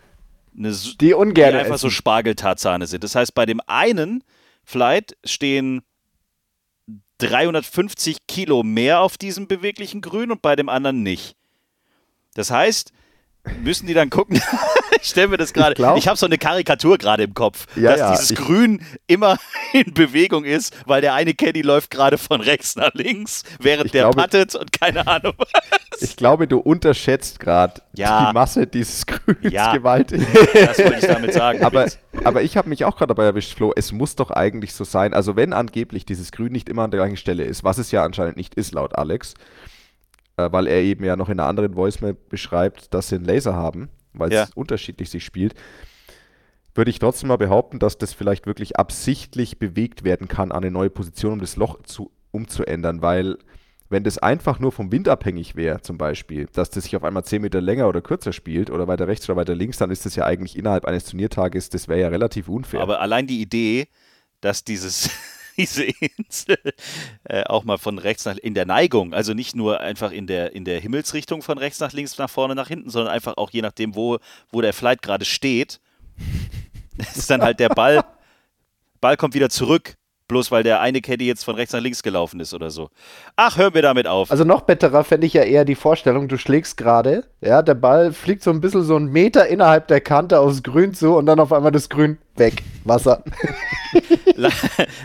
[0.55, 1.77] eine, die ungern die einfach essen.
[1.77, 3.03] so Spargeltarzahne sind.
[3.03, 4.23] Das heißt, bei dem einen
[4.63, 5.81] Flight stehen
[7.19, 11.35] 350 Kilo mehr auf diesem beweglichen Grün und bei dem anderen nicht.
[12.33, 12.91] Das heißt,
[13.61, 14.41] müssen die dann gucken.
[15.01, 15.73] ich stelle mir das gerade.
[15.73, 18.81] Ich, ich habe so eine Karikatur gerade im Kopf, ja, dass ja, dieses ich, Grün
[19.07, 19.37] immer
[19.73, 24.03] in Bewegung ist, weil der eine Caddy läuft gerade von rechts nach links, während der
[24.03, 26.01] glaube, puttet und keine Ahnung was.
[26.01, 28.27] Ich glaube, du unterschätzt gerade ja.
[28.27, 29.73] die Masse dieses Grüns ja.
[29.73, 30.25] gewaltig.
[30.53, 31.63] Das wollte ich damit sagen.
[31.63, 31.87] Aber,
[32.23, 33.71] aber ich habe mich auch gerade dabei erwischt, Flo.
[33.75, 35.13] Es muss doch eigentlich so sein.
[35.13, 38.03] Also wenn angeblich dieses Grün nicht immer an der gleichen Stelle ist, was es ja
[38.03, 39.35] anscheinend nicht ist, laut Alex,
[40.37, 43.55] äh, weil er eben ja noch in einer anderen Voicemail beschreibt, dass sie einen Laser
[43.55, 44.47] haben, weil es ja.
[44.55, 45.53] unterschiedlich sich spielt,
[46.75, 50.71] würde ich trotzdem mal behaupten, dass das vielleicht wirklich absichtlich bewegt werden kann an eine
[50.71, 53.37] neue Position, um das Loch zu, umzuändern, weil
[53.89, 57.23] wenn das einfach nur vom Wind abhängig wäre, zum Beispiel, dass das sich auf einmal
[57.23, 60.15] 10 Meter länger oder kürzer spielt oder weiter rechts oder weiter links, dann ist das
[60.15, 62.81] ja eigentlich innerhalb eines Turniertages, das wäre ja relativ unfair.
[62.81, 63.87] Aber allein die Idee,
[64.41, 65.11] dass dieses
[65.57, 66.57] diese Insel
[67.23, 70.53] äh, auch mal von rechts nach in der Neigung, also nicht nur einfach in der,
[70.53, 73.61] in der Himmelsrichtung von rechts nach links, nach vorne, nach hinten, sondern einfach auch je
[73.61, 74.17] nachdem, wo,
[74.51, 75.79] wo der Flight gerade steht,
[77.15, 78.03] ist dann halt der Ball,
[79.01, 79.95] Ball kommt wieder zurück
[80.33, 82.89] bloß weil der eine Caddy jetzt von rechts nach links gelaufen ist oder so.
[83.35, 84.31] Ach, hören wir damit auf.
[84.31, 88.13] Also noch betterer fände ich ja eher die Vorstellung, du schlägst gerade, ja, der Ball
[88.13, 91.39] fliegt so ein bisschen so einen Meter innerhalb der Kante aufs Grün zu und dann
[91.39, 92.63] auf einmal das Grün weg.
[92.83, 93.23] Wasser.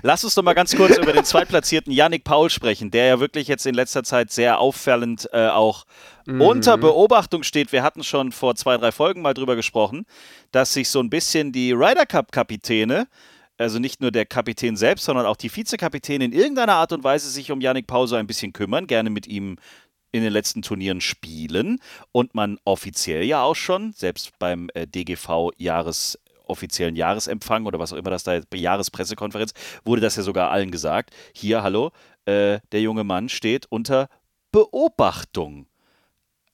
[0.03, 3.49] Lass uns doch mal ganz kurz über den zweitplatzierten Yannick Paul sprechen, der ja wirklich
[3.49, 5.85] jetzt in letzter Zeit sehr auffällend äh, auch
[6.27, 6.41] mhm.
[6.41, 7.73] unter Beobachtung steht.
[7.73, 10.07] Wir hatten schon vor zwei, drei Folgen mal drüber gesprochen,
[10.53, 13.07] dass sich so ein bisschen die Ryder Cup-Kapitäne
[13.59, 17.29] also nicht nur der Kapitän selbst, sondern auch die Vizekapitän in irgendeiner Art und Weise
[17.29, 19.57] sich um Yannick Pause ein bisschen kümmern, gerne mit ihm
[20.13, 21.81] in den letzten Turnieren spielen
[22.13, 27.93] und man offiziell ja auch schon, selbst beim äh, DGV Jahres offiziellen Jahresempfang oder was
[27.93, 29.53] auch immer das da jetzt, Jahrespressekonferenz,
[29.85, 31.11] wurde das ja sogar allen gesagt.
[31.33, 31.91] Hier, hallo,
[32.25, 34.09] äh, der junge Mann steht unter
[34.53, 35.67] Beobachtung.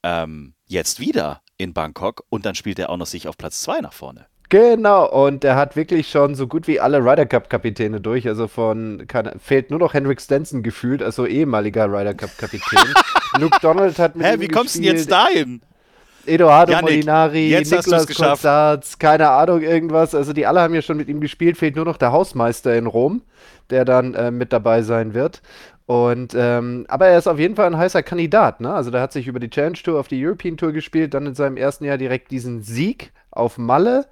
[0.03, 3.81] Ähm, jetzt wieder in Bangkok und dann spielt er auch noch sich auf Platz 2
[3.81, 4.27] nach vorne.
[4.51, 8.29] Genau, und er hat wirklich schon so gut wie alle Ryder Cup-Kapitäne durch.
[8.29, 12.95] Also von kann, fehlt nur noch Henrik Stenson gefühlt, also ehemaliger Ryder Cup-Kapitän.
[13.41, 15.63] Luke Donald hat mit Hä, wie kommst du denn jetzt dahin?
[16.27, 20.15] Eduardo Janik, Molinari, Niklas Kostarz, keine Ahnung, irgendwas.
[20.15, 22.87] Also die alle haben ja schon mit ihm gespielt, fehlt nur noch der Hausmeister in
[22.87, 23.23] Rom,
[23.71, 25.43] der dann äh, mit dabei sein wird.
[25.87, 28.73] Und ähm, aber er ist auf jeden Fall ein heißer Kandidat, ne?
[28.73, 31.35] Also der hat sich über die Challenge Tour auf die European Tour gespielt, dann in
[31.35, 34.07] seinem ersten Jahr direkt diesen Sieg auf Malle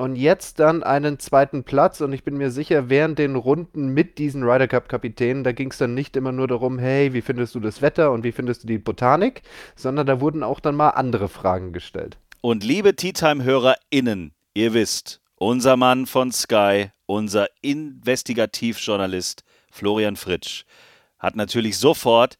[0.00, 2.00] und jetzt dann einen zweiten Platz.
[2.00, 5.76] Und ich bin mir sicher, während den Runden mit diesen Ryder Cup-Kapitänen, da ging es
[5.76, 8.66] dann nicht immer nur darum, hey, wie findest du das Wetter und wie findest du
[8.66, 9.42] die Botanik,
[9.76, 12.16] sondern da wurden auch dann mal andere Fragen gestellt.
[12.40, 20.64] Und liebe Tea Time-HörerInnen, ihr wisst, unser Mann von Sky, unser Investigativjournalist Florian Fritsch,
[21.18, 22.38] hat natürlich sofort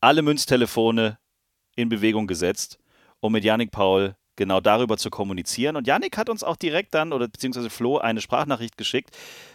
[0.00, 1.18] alle Münztelefone
[1.76, 2.78] in Bewegung gesetzt,
[3.20, 5.76] um mit Yannick Paul genau darüber zu kommunizieren.
[5.76, 9.10] Und Yannick hat uns auch direkt dann, oder beziehungsweise Flo, eine Sprachnachricht geschickt.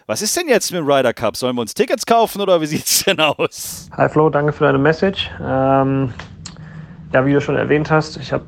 [0.06, 1.36] Was ist denn jetzt mit dem Ryder Cup?
[1.36, 3.90] Sollen wir uns Tickets kaufen oder wie sieht es denn aus?
[3.98, 5.30] Hi Flo, danke für deine Message.
[5.42, 6.14] Ähm,
[7.14, 8.46] ja, wie du schon erwähnt hast, ich habe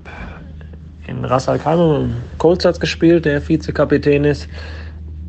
[1.07, 4.47] in Ras Al Khaimah mit Kohlsatz gespielt, der Vizekapitän ist.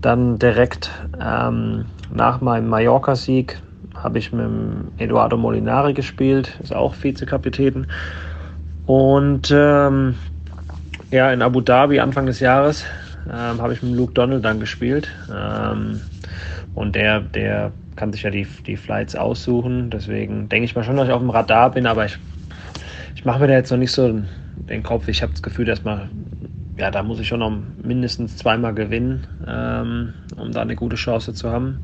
[0.00, 3.60] Dann direkt ähm, nach meinem Mallorca-Sieg
[3.96, 4.48] habe ich mit
[4.98, 7.88] Eduardo Molinari gespielt, ist auch Vizekapitän.
[8.86, 10.14] Und ähm,
[11.10, 12.84] ja, in Abu Dhabi Anfang des Jahres
[13.26, 15.08] ähm, habe ich mit Luke Donald dann gespielt.
[15.32, 16.02] Ähm,
[16.74, 19.90] und der, der kann sich ja die, die Flights aussuchen.
[19.90, 22.18] Deswegen denke ich mal schon, dass ich auf dem Radar bin, aber ich,
[23.14, 24.22] ich mache mir da jetzt noch nicht so
[24.68, 25.08] den Kopf.
[25.08, 26.08] Ich habe das Gefühl, dass mal,
[26.78, 31.34] ja, da muss ich schon noch mindestens zweimal gewinnen, ähm, um da eine gute Chance
[31.34, 31.80] zu haben.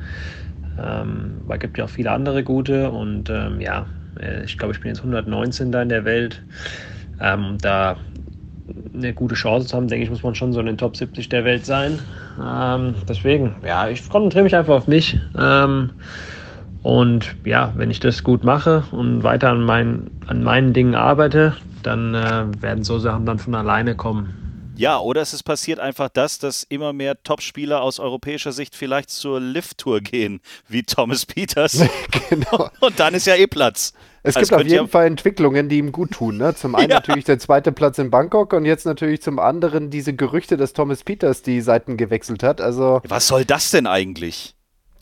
[0.79, 3.87] Ähm, weil es gibt ja auch viele andere gute und ähm, ja,
[4.21, 6.43] äh, ich glaube, ich bin jetzt 119 da in der Welt.
[7.19, 7.97] Ähm, da
[8.95, 11.29] eine gute Chance zu haben, denke ich, muss man schon so in den Top 70
[11.29, 11.99] der Welt sein.
[12.43, 15.19] Ähm, deswegen, ja, ich konzentriere mich einfach auf mich.
[15.39, 15.91] Ähm,
[16.83, 21.57] und ja, wenn ich das gut mache und weiter an, mein, an meinen Dingen arbeite,
[21.83, 24.35] dann äh, werden so Sachen dann von alleine kommen.
[24.77, 29.09] Ja, oder es ist passiert einfach das, dass immer mehr Topspieler aus europäischer Sicht vielleicht
[29.09, 31.83] zur Lift-Tour gehen, wie Thomas Peters.
[32.29, 32.69] genau.
[32.81, 33.95] Und dann ist ja eh Platz.
[34.27, 36.37] Es also gibt auf jeden Fall Entwicklungen, die ihm gut tun.
[36.37, 36.55] Ne?
[36.55, 36.97] Zum einen ja.
[36.97, 41.05] natürlich der zweite Platz in Bangkok und jetzt natürlich zum anderen diese Gerüchte, dass Thomas
[41.05, 42.61] Peters die Seiten gewechselt hat.
[42.61, 44.55] Also Was soll das denn eigentlich?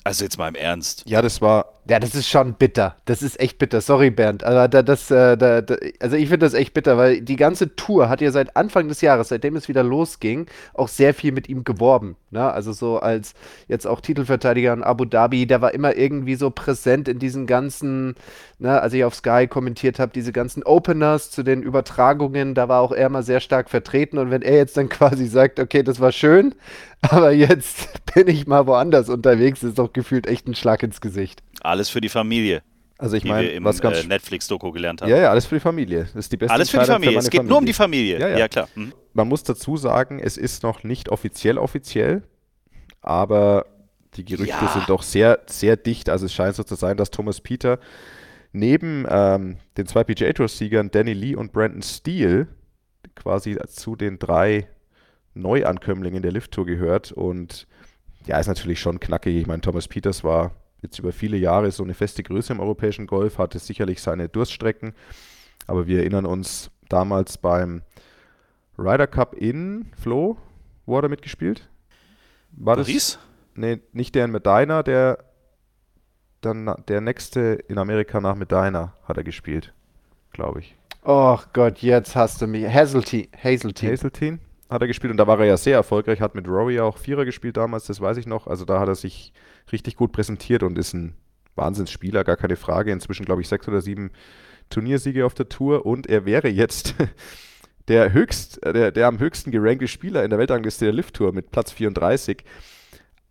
[0.04, 1.04] Also jetzt mal im Ernst.
[1.06, 2.96] Ja, das war Ja, das ist schon bitter.
[3.04, 3.82] Das ist echt bitter.
[3.82, 4.42] Sorry, Bernd.
[4.42, 7.76] Aber da, das, äh, da, da, also ich finde das echt bitter, weil die ganze
[7.76, 11.46] Tour hat ja seit Anfang des Jahres, seitdem es wieder losging, auch sehr viel mit
[11.50, 12.16] ihm geworben.
[12.30, 12.50] Ne?
[12.50, 13.34] Also so als
[13.68, 18.14] jetzt auch Titelverteidiger in Abu Dhabi, der war immer irgendwie so präsent in diesen ganzen,
[18.58, 22.80] ne, als ich auf Sky kommentiert habe, diese ganzen Openers zu den Übertragungen, da war
[22.80, 24.16] auch er mal sehr stark vertreten.
[24.16, 26.54] Und wenn er jetzt dann quasi sagt, okay, das war schön,
[27.02, 31.42] aber jetzt bin ich mal woanders unterwegs, ist doch gefühlt echt ein Schlag ins Gesicht.
[31.64, 32.62] Alles für die Familie.
[32.98, 35.10] Also ich meine, was ganz äh, Netflix-Doku gelernt haben.
[35.10, 36.04] Ja, ja, alles für die Familie.
[36.04, 37.14] Das ist die beste Alles für die Familie.
[37.14, 37.50] Für es geht Familie.
[37.50, 38.20] nur um die Familie.
[38.20, 38.38] Ja, ja.
[38.38, 38.68] ja klar.
[38.74, 38.92] Mhm.
[39.12, 42.22] Man muss dazu sagen, es ist noch nicht offiziell offiziell,
[43.00, 43.66] aber
[44.14, 44.72] die Gerüchte ja.
[44.72, 46.08] sind doch sehr, sehr dicht.
[46.08, 47.80] Also es scheint so zu sein, dass Thomas Peter
[48.52, 52.46] neben ähm, den zwei PGA Tour-Siegern Danny Lee und Brandon Steele
[53.16, 54.68] quasi zu den drei
[55.34, 57.66] Neuankömmlingen der Lift-Tour gehört und
[58.26, 59.36] ja, ist natürlich schon knackig.
[59.36, 60.52] Ich meine, Thomas Peters war
[60.84, 64.94] jetzt über viele Jahre so eine feste Größe im europäischen Golf, hatte sicherlich seine Durststrecken,
[65.66, 67.82] aber wir erinnern uns damals beim
[68.78, 70.36] Ryder Cup in Flo,
[70.86, 71.68] wo hat er mitgespielt?
[72.52, 73.18] War Paris?
[73.18, 73.18] Das,
[73.54, 75.18] nee, nicht der in Medina, der
[76.40, 79.72] dann der nächste in Amerika nach Medina hat er gespielt,
[80.32, 80.76] glaube ich.
[81.02, 82.66] Oh Gott, jetzt hast du mich.
[82.66, 83.28] Hazeltine.
[83.42, 83.92] Hazeltine.
[83.92, 86.98] Hazeltine hat er gespielt und da war er ja sehr erfolgreich, hat mit Rory auch
[86.98, 88.46] Vierer gespielt damals, das weiß ich noch.
[88.46, 89.32] Also da hat er sich
[89.72, 91.14] richtig gut präsentiert und ist ein
[91.54, 92.92] Wahnsinnsspieler, gar keine Frage.
[92.92, 94.10] Inzwischen, glaube ich, sechs oder sieben
[94.70, 96.94] Turniersiege auf der Tour und er wäre jetzt
[97.88, 101.50] der höchst, der, der am höchsten gerankte Spieler in der Weltrangliste der Lift Tour mit
[101.50, 102.44] Platz 34.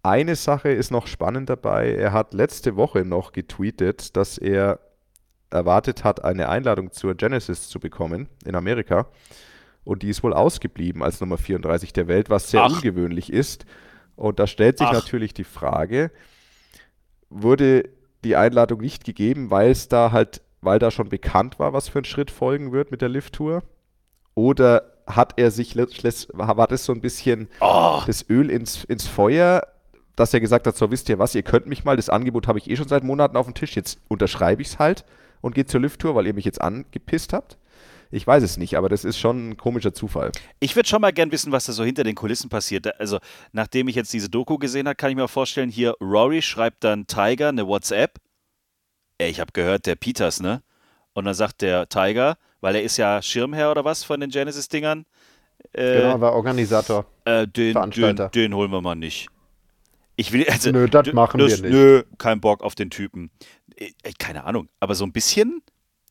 [0.03, 1.93] Eine Sache ist noch spannend dabei.
[1.93, 4.79] Er hat letzte Woche noch getweetet, dass er
[5.49, 9.07] erwartet hat, eine Einladung zur Genesis zu bekommen in Amerika.
[9.83, 12.75] Und die ist wohl ausgeblieben als Nummer 34 der Welt, was sehr Ach.
[12.75, 13.65] ungewöhnlich ist.
[14.15, 14.93] Und da stellt sich Ach.
[14.93, 16.11] natürlich die Frage,
[17.29, 17.89] wurde
[18.23, 21.99] die Einladung nicht gegeben, weil es da halt, weil da schon bekannt war, was für
[21.99, 23.63] ein Schritt folgen wird mit der Lift-Tour?
[24.35, 28.01] Oder hat er sich, war das so ein bisschen oh.
[28.05, 29.67] das Öl ins, ins Feuer,
[30.15, 32.59] dass er gesagt hat, so wisst ihr was, ihr könnt mich mal, das Angebot habe
[32.59, 35.03] ich eh schon seit Monaten auf dem Tisch, jetzt unterschreibe ich es halt
[35.41, 37.57] und gehe zur Lift-Tour, weil ihr mich jetzt angepisst habt?
[38.13, 40.31] Ich weiß es nicht, aber das ist schon ein komischer Zufall.
[40.59, 42.99] Ich würde schon mal gern wissen, was da so hinter den Kulissen passiert.
[42.99, 43.17] Also,
[43.53, 47.07] nachdem ich jetzt diese Doku gesehen habe, kann ich mir vorstellen, hier Rory schreibt dann
[47.07, 48.19] Tiger eine WhatsApp.
[49.17, 50.61] Ey, ich habe gehört, der Peters, ne?
[51.13, 55.05] Und dann sagt der Tiger, weil er ist ja Schirmherr oder was von den Genesis-Dingern.
[55.71, 57.07] Äh, genau, war Organisator.
[57.25, 59.27] Äh, den, den, den, holen wir mal nicht.
[60.17, 61.73] Ich will, also, nö, das machen das, wir nicht.
[61.73, 63.31] Nö, kein Bock auf den Typen.
[63.75, 65.63] Äh, keine Ahnung, aber so ein bisschen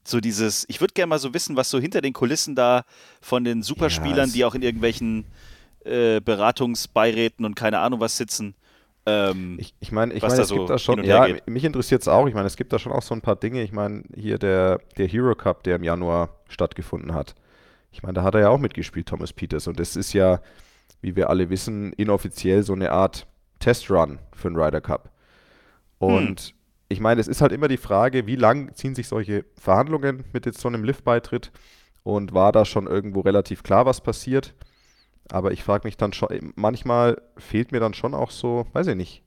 [0.04, 2.84] so dieses, ich würde gerne mal so wissen, was so hinter den Kulissen da
[3.20, 5.26] von den Superspielern, ja, die auch in irgendwelchen
[5.84, 8.54] äh, Beratungsbeiräten und keine Ahnung was sitzen.
[9.06, 11.48] Ähm, ich ich meine, ich mein, es so gibt da schon, ja, geht.
[11.48, 12.26] mich interessiert es auch.
[12.26, 13.62] Ich meine, es gibt da schon auch so ein paar Dinge.
[13.62, 17.34] Ich meine, hier der, der Hero Cup, der im Januar stattgefunden hat.
[17.90, 19.66] Ich meine, da hat er ja auch mitgespielt, Thomas Peters.
[19.66, 20.40] Und das ist ja,
[21.00, 23.26] wie wir alle wissen, inoffiziell so eine Art
[23.58, 25.10] Testrun für den Ryder Cup.
[25.98, 26.61] Und hm
[26.92, 30.46] ich meine, es ist halt immer die Frage, wie lang ziehen sich solche Verhandlungen mit
[30.46, 31.50] jetzt so einem Lift-Beitritt
[32.02, 34.54] und war da schon irgendwo relativ klar, was passiert.
[35.30, 38.96] Aber ich frage mich dann schon, manchmal fehlt mir dann schon auch so, weiß ich
[38.96, 39.22] nicht.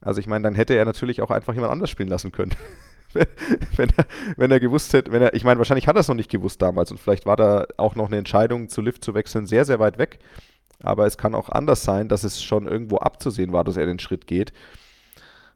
[0.00, 2.54] Also ich meine, dann hätte er natürlich auch einfach jemand anders spielen lassen können.
[3.12, 6.14] wenn, er, wenn er gewusst hätte, wenn er, ich meine, wahrscheinlich hat er es noch
[6.14, 9.46] nicht gewusst damals und vielleicht war da auch noch eine Entscheidung zu Lift zu wechseln
[9.46, 10.20] sehr, sehr weit weg.
[10.82, 13.98] Aber es kann auch anders sein, dass es schon irgendwo abzusehen war, dass er den
[13.98, 14.52] Schritt geht.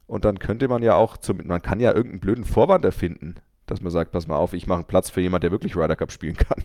[0.06, 3.36] Und dann könnte man ja auch, zum, man kann ja irgendeinen blöden Vorwand erfinden,
[3.66, 5.96] dass man sagt, pass mal auf, ich mache einen Platz für jemanden, der wirklich Ryder
[5.96, 6.64] Cup spielen kann.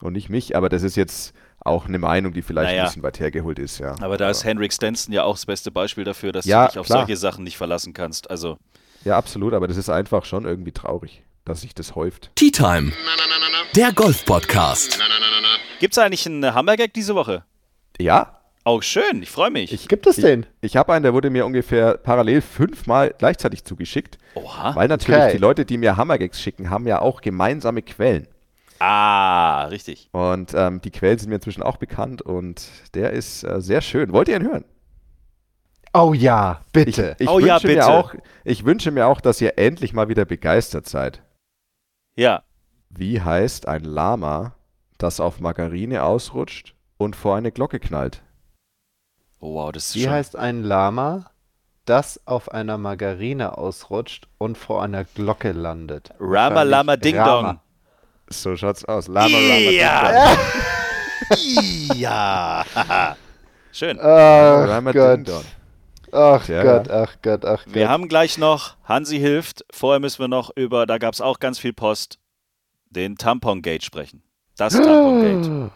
[0.00, 2.82] Und nicht mich, aber das ist jetzt auch eine Meinung, die vielleicht naja.
[2.82, 3.94] ein bisschen weit hergeholt ist, ja.
[4.00, 4.30] Aber da aber.
[4.32, 7.00] ist Henrik Stenson ja auch das beste Beispiel dafür, dass ja, du dich auf klar.
[7.00, 8.28] solche Sachen nicht verlassen kannst.
[8.30, 8.58] Also.
[9.04, 12.32] Ja, absolut, aber das ist einfach schon irgendwie traurig, dass sich das häuft.
[12.34, 12.92] Tea Time.
[13.74, 15.00] Der Golf-Podcast.
[15.80, 17.44] Gibt es eigentlich einen Hammergag diese Woche?
[17.98, 19.72] Ja, Oh, schön, ich freue mich.
[19.72, 20.46] Ich, Gibt es den?
[20.62, 24.16] Ich, ich habe einen, der wurde mir ungefähr parallel fünfmal gleichzeitig zugeschickt.
[24.34, 24.74] Oha.
[24.74, 25.32] Weil natürlich okay.
[25.32, 28.26] die Leute, die mir Hammergags schicken, haben ja auch gemeinsame Quellen.
[28.78, 30.08] Ah, richtig.
[30.12, 34.12] Und ähm, die Quellen sind mir inzwischen auch bekannt und der ist äh, sehr schön.
[34.12, 34.64] Wollt ihr ihn hören?
[35.92, 37.16] Oh ja, bitte.
[37.18, 37.74] Ich, ich oh ja, bitte.
[37.74, 41.22] Mir auch, ich wünsche mir auch, dass ihr endlich mal wieder begeistert seid.
[42.16, 42.42] Ja.
[42.88, 44.56] Wie heißt ein Lama,
[44.98, 48.23] das auf Margarine ausrutscht und vor eine Glocke knallt?
[49.44, 50.12] Oh, wow, das ist Wie schon...
[50.12, 51.26] heißt ein Lama,
[51.84, 56.14] das auf einer Margarine ausrutscht und vor einer Glocke landet?
[56.18, 57.60] Rama Lama Ding Dong.
[58.30, 59.06] So schaut's aus.
[59.06, 60.12] Lama ja.
[60.12, 60.36] Lama
[61.36, 61.96] Ding Dong.
[61.98, 62.64] ja.
[63.72, 63.98] Schön.
[63.98, 65.18] Oh, Rama Gott.
[65.18, 65.44] Ding Dong.
[66.10, 67.74] Ach ja, Gott, ach Gott, ach Gott.
[67.74, 71.38] Wir haben gleich noch, Hansi hilft, vorher müssen wir noch über, da gab es auch
[71.38, 72.18] ganz viel Post,
[72.88, 74.22] den Tampon-Gate sprechen.
[74.56, 75.70] Das Tampon-Gate.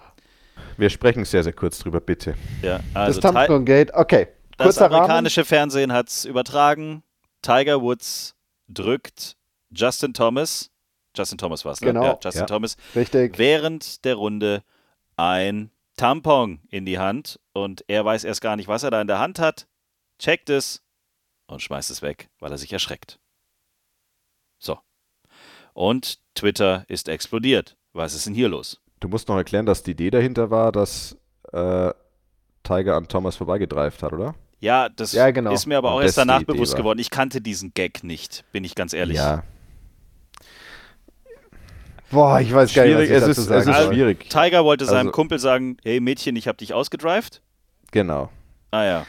[0.78, 2.36] Wir sprechen sehr, sehr kurz drüber, bitte.
[2.62, 4.28] Ja, also das Tampon-Gate, okay.
[4.56, 5.46] Das amerikanische Rahmen.
[5.46, 7.02] Fernsehen hat es übertragen.
[7.42, 8.36] Tiger Woods
[8.68, 9.36] drückt
[9.70, 10.70] Justin Thomas,
[11.16, 11.88] Justin Thomas war es, ne?
[11.88, 12.04] Genau.
[12.04, 12.46] Ja, Justin ja.
[12.46, 13.38] Thomas, Richtig.
[13.38, 14.62] während der Runde
[15.16, 19.08] ein Tampon in die Hand und er weiß erst gar nicht, was er da in
[19.08, 19.66] der Hand hat,
[20.20, 20.80] checkt es
[21.48, 23.18] und schmeißt es weg, weil er sich erschreckt.
[24.60, 24.78] So.
[25.72, 27.76] Und Twitter ist explodiert.
[27.92, 28.80] Was ist denn hier los?
[29.00, 31.16] Du musst noch erklären, dass die Idee dahinter war, dass
[31.52, 31.92] äh,
[32.62, 34.34] Tiger an Thomas vorbeigedreift hat, oder?
[34.60, 35.52] Ja, das ja, genau.
[35.52, 36.80] ist mir aber auch erst danach bewusst war.
[36.80, 36.98] geworden.
[36.98, 39.16] Ich kannte diesen Gag nicht, bin ich ganz ehrlich.
[39.16, 39.44] Ja.
[42.10, 44.30] Boah, ich weiß gar nicht, was ich es ist, es ist also, schwierig.
[44.30, 47.42] Tiger wollte seinem also, Kumpel sagen, hey Mädchen, ich hab dich ausgedrived.
[47.92, 48.30] Genau.
[48.70, 49.06] Ah ja.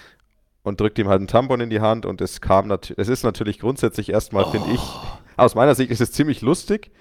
[0.64, 3.24] Und drückt ihm halt einen Tampon in die Hand und es kam natürlich, es ist
[3.24, 4.52] natürlich grundsätzlich erstmal, oh.
[4.52, 4.82] finde ich,
[5.38, 6.92] aus meiner Sicht ist es ziemlich lustig,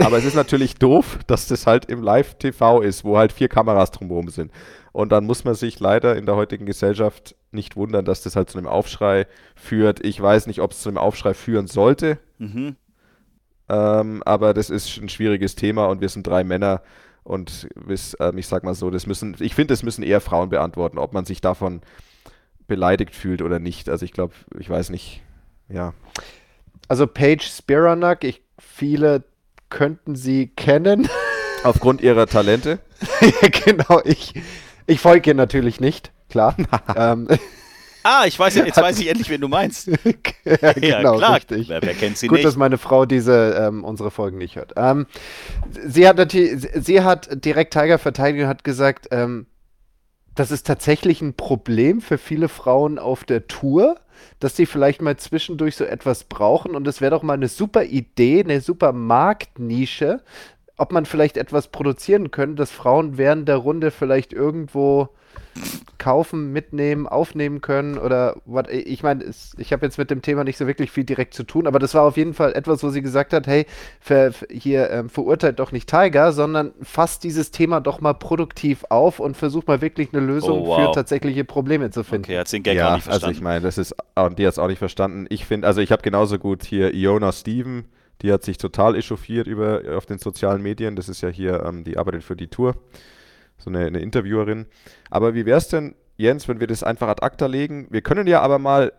[0.00, 3.90] aber es ist natürlich doof, dass das halt im Live-TV ist, wo halt vier Kameras
[3.90, 4.52] drumherum sind.
[4.92, 8.50] Und dann muss man sich leider in der heutigen Gesellschaft nicht wundern, dass das halt
[8.50, 10.04] zu einem Aufschrei führt.
[10.04, 12.18] Ich weiß nicht, ob es zu einem Aufschrei führen sollte.
[12.38, 12.76] Mhm.
[13.68, 16.82] Ähm, aber das ist ein schwieriges Thema und wir sind drei Männer
[17.22, 20.48] und bis, äh, ich sag mal so, das müssen, ich finde, das müssen eher Frauen
[20.48, 21.82] beantworten, ob man sich davon
[22.66, 23.88] beleidigt fühlt oder nicht.
[23.88, 25.22] Also ich glaube, ich weiß nicht,
[25.68, 25.92] ja.
[26.88, 29.24] Also Paige Spiranak, ich, viele
[29.70, 31.08] könnten sie kennen.
[31.64, 32.78] Aufgrund ihrer Talente?
[33.20, 34.34] ja, genau, ich,
[34.86, 36.56] ich folge ihr natürlich nicht, klar.
[36.96, 37.28] ähm,
[38.04, 39.88] Ah, ich weiß, jetzt weiß ich endlich, wen du meinst.
[39.88, 41.36] ja, genau, klar.
[41.36, 41.68] Richtig.
[41.68, 42.46] Wer, wer, kennt sie Gut, nicht?
[42.46, 44.72] dass meine Frau diese ähm, unsere Folgen nicht hört.
[44.76, 45.06] Ähm,
[45.84, 49.46] sie, hat sie hat direkt Tiger verteidigt und hat gesagt, ähm,
[50.34, 53.96] das ist tatsächlich ein Problem für viele Frauen auf der Tour,
[54.40, 56.74] dass sie vielleicht mal zwischendurch so etwas brauchen.
[56.74, 60.22] Und es wäre doch mal eine super Idee, eine super Marktnische,
[60.76, 65.08] ob man vielleicht etwas produzieren könnte, dass Frauen während der Runde vielleicht irgendwo
[65.98, 69.24] kaufen, mitnehmen, aufnehmen können oder what, ich meine,
[69.56, 71.94] ich habe jetzt mit dem Thema nicht so wirklich viel direkt zu tun, aber das
[71.94, 73.66] war auf jeden Fall etwas, wo sie gesagt hat, hey,
[74.00, 79.18] ver, hier ähm, verurteilt doch nicht Tiger, sondern fasst dieses Thema doch mal produktiv auf
[79.18, 80.86] und versucht mal wirklich eine Lösung oh, wow.
[80.86, 82.26] für tatsächliche Probleme zu finden.
[82.26, 83.24] Okay, hat den Gag ja, auch nicht verstanden.
[83.26, 85.26] Also ich meine, das ist, die hat es auch nicht verstanden.
[85.30, 87.86] Ich finde, also ich habe genauso gut hier Iona Steven,
[88.22, 90.96] die hat sich total echauffiert über auf den sozialen Medien.
[90.96, 92.74] Das ist ja hier, ähm, die arbeitet für die Tour
[93.58, 94.66] so eine, eine Interviewerin.
[95.10, 97.86] Aber wie wäre es denn, Jens, wenn wir das einfach ad acta legen?
[97.90, 98.92] Wir können ja aber mal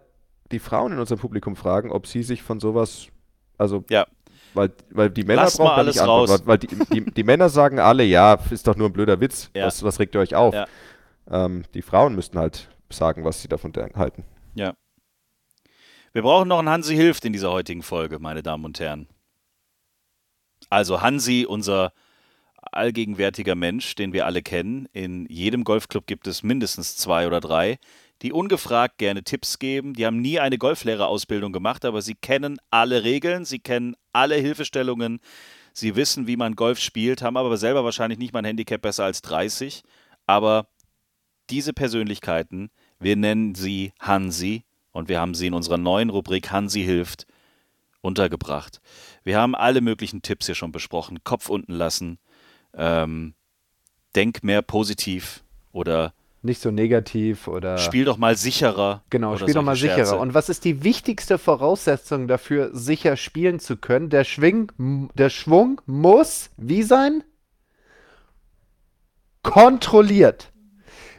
[0.51, 3.07] die Frauen in unserem Publikum fragen, ob sie sich von sowas,
[3.57, 4.05] also ja.
[4.53, 6.31] Weil, weil die Männer Lass brauchen alles nicht raus.
[6.31, 9.51] Antwort, weil die, die, die, Männer sagen alle, ja, ist doch nur ein blöder Witz,
[9.53, 9.65] ja.
[9.65, 10.55] was, was regt ihr euch auf?
[10.55, 10.65] Ja.
[11.29, 14.25] Ähm, die Frauen müssten halt sagen, was sie davon halten.
[14.55, 14.73] Ja.
[16.13, 19.07] Wir brauchen noch einen Hansi Hilft in dieser heutigen Folge, meine Damen und Herren.
[20.69, 21.93] Also Hansi, unser
[22.71, 24.87] allgegenwärtiger Mensch, den wir alle kennen.
[24.93, 27.79] In jedem Golfclub gibt es mindestens zwei oder drei,
[28.21, 29.93] die ungefragt gerne Tipps geben.
[29.93, 35.19] Die haben nie eine Golflehrerausbildung gemacht, aber sie kennen alle Regeln, sie kennen alle Hilfestellungen,
[35.73, 39.05] sie wissen, wie man Golf spielt, haben aber selber wahrscheinlich nicht mal ein Handicap besser
[39.05, 39.83] als 30.
[40.25, 40.67] Aber
[41.49, 46.83] diese Persönlichkeiten, wir nennen sie Hansi und wir haben sie in unserer neuen Rubrik Hansi
[46.83, 47.25] hilft
[48.01, 48.81] untergebracht.
[49.23, 51.23] Wir haben alle möglichen Tipps hier schon besprochen.
[51.23, 52.19] Kopf unten lassen,
[52.79, 53.33] ähm,
[54.15, 59.03] denk mehr positiv oder nicht so negativ oder spiel doch mal sicherer.
[59.09, 60.05] Genau, spiel doch mal Scherze.
[60.05, 60.21] sicherer.
[60.21, 64.09] Und was ist die wichtigste Voraussetzung dafür, sicher spielen zu können?
[64.09, 64.71] Der, Schwing,
[65.15, 67.23] der Schwung muss wie sein?
[69.43, 70.51] Kontrolliert.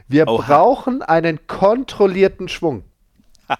[0.07, 0.43] Wir Oha.
[0.43, 2.83] brauchen einen kontrollierten Schwung.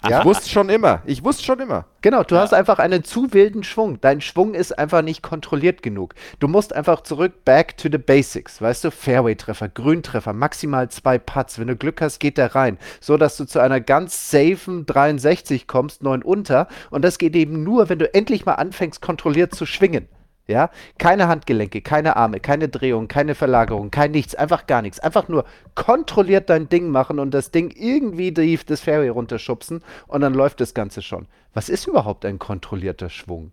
[0.08, 0.20] Ja?
[0.20, 1.02] Ich wusste schon immer.
[1.04, 1.86] Ich wusste schon immer.
[2.00, 2.40] Genau, du ja.
[2.40, 4.00] hast einfach einen zu wilden Schwung.
[4.00, 6.14] Dein Schwung ist einfach nicht kontrolliert genug.
[6.38, 8.60] Du musst einfach zurück, back to the basics.
[8.60, 11.58] Weißt du, Fairway-Treffer, Grüntreffer, maximal zwei Putts.
[11.58, 12.78] Wenn du Glück hast, geht der rein.
[13.00, 16.68] So dass du zu einer ganz safen 63 kommst, 9 unter.
[16.90, 20.08] Und das geht eben nur, wenn du endlich mal anfängst, kontrolliert zu schwingen.
[20.48, 24.98] Ja, keine Handgelenke, keine Arme, keine Drehung, keine Verlagerung, kein nichts, einfach gar nichts.
[24.98, 25.44] Einfach nur
[25.76, 30.60] kontrolliert dein Ding machen und das Ding irgendwie die, das Fairway runterschubsen und dann läuft
[30.60, 31.28] das Ganze schon.
[31.54, 33.52] Was ist überhaupt ein kontrollierter Schwung?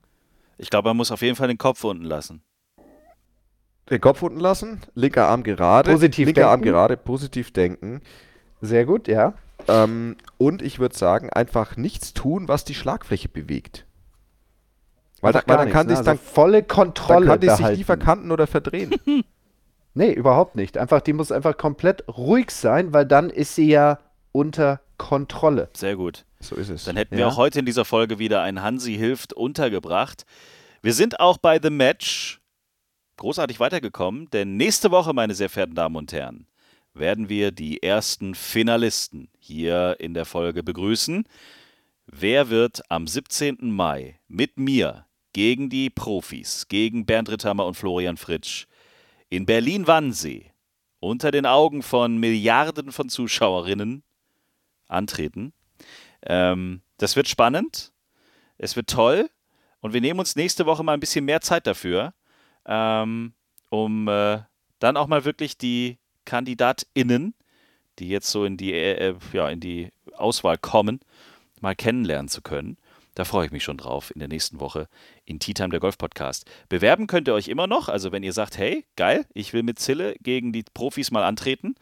[0.58, 2.42] Ich glaube, man muss auf jeden Fall den Kopf unten lassen.
[3.90, 6.52] Den Kopf unten lassen, linker Arm gerade, positiv linker denken.
[6.52, 8.02] Arm gerade, positiv denken.
[8.62, 9.34] Sehr gut, ja.
[9.68, 13.86] Ähm, und ich würde sagen, einfach nichts tun, was die Schlagfläche bewegt.
[15.22, 15.98] Weil, da, weil dann kann ne?
[15.98, 18.96] also volle Kontrolle dann kann die sich nie verkanten oder verdrehen.
[19.94, 20.78] nee, überhaupt nicht.
[20.78, 24.00] Einfach, die muss einfach komplett ruhig sein, weil dann ist sie ja
[24.32, 25.70] unter Kontrolle.
[25.74, 26.26] Sehr gut.
[26.40, 26.86] So ist es.
[26.86, 27.20] Dann hätten ja.
[27.20, 30.26] wir auch heute in dieser Folge wieder ein Hansi hilft untergebracht.
[30.82, 32.40] Wir sind auch bei The Match
[33.18, 36.48] großartig weitergekommen, denn nächste Woche, meine sehr verehrten Damen und Herren,
[36.94, 41.26] werden wir die ersten Finalisten hier in der Folge begrüßen.
[42.08, 43.58] Wer wird am 17.
[43.62, 48.68] Mai mit mir gegen die Profis, gegen Bernd Ritthammer und Florian Fritsch
[49.30, 50.52] in Berlin-Wannsee
[51.00, 54.04] unter den Augen von Milliarden von Zuschauerinnen
[54.88, 55.54] antreten?
[56.24, 57.94] Ähm, das wird spannend,
[58.58, 59.30] es wird toll
[59.82, 62.14] und wir nehmen uns nächste Woche mal ein bisschen mehr Zeit dafür,
[62.66, 63.34] ähm,
[63.70, 64.40] um äh,
[64.80, 67.34] dann auch mal wirklich die KandidatInnen,
[68.00, 71.00] die jetzt so in die, äh, äh, ja, in die Auswahl kommen,
[71.62, 72.78] mal kennenlernen zu können.
[73.20, 74.88] Da freue ich mich schon drauf in der nächsten Woche
[75.26, 76.50] in Tea Time der Golf Podcast.
[76.70, 79.78] Bewerben könnt ihr euch immer noch, also wenn ihr sagt, hey, geil, ich will mit
[79.78, 81.76] Zille gegen die Profis mal antreten,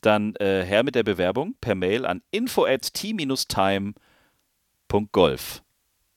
[0.00, 3.94] dann äh, her mit der Bewerbung per Mail an info at t-time.golf.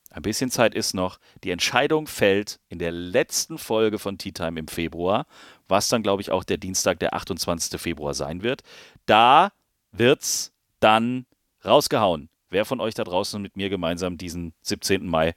[0.09, 1.19] Ein bisschen Zeit ist noch.
[1.43, 5.27] Die Entscheidung fällt in der letzten Folge von Tea Time im Februar,
[5.67, 7.79] was dann, glaube ich, auch der Dienstag, der 28.
[7.79, 8.63] Februar sein wird.
[9.05, 9.51] Da
[9.91, 11.27] wird's dann
[11.63, 15.05] rausgehauen, wer von euch da draußen mit mir gemeinsam diesen 17.
[15.05, 15.35] Mai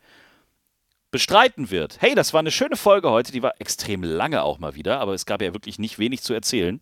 [1.11, 2.01] bestreiten wird.
[2.01, 3.33] Hey, das war eine schöne Folge heute.
[3.33, 6.35] Die war extrem lange auch mal wieder, aber es gab ja wirklich nicht wenig zu
[6.35, 6.81] erzählen.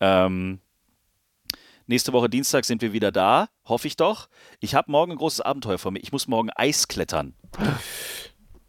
[0.00, 0.60] Ähm,
[1.86, 4.28] Nächste Woche Dienstag sind wir wieder da, hoffe ich doch.
[4.60, 5.98] Ich habe morgen ein großes Abenteuer vor mir.
[5.98, 7.34] Ich muss morgen Eis klettern.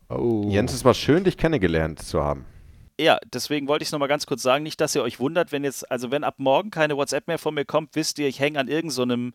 [0.09, 0.45] Oh.
[0.49, 2.45] Jens, es war schön, dich kennengelernt zu haben.
[2.99, 4.63] Ja, deswegen wollte ich es nochmal ganz kurz sagen.
[4.63, 7.53] Nicht, dass ihr euch wundert, wenn jetzt, also wenn ab morgen keine WhatsApp mehr von
[7.53, 9.33] mir kommt, wisst ihr, ich hänge an irgendeinem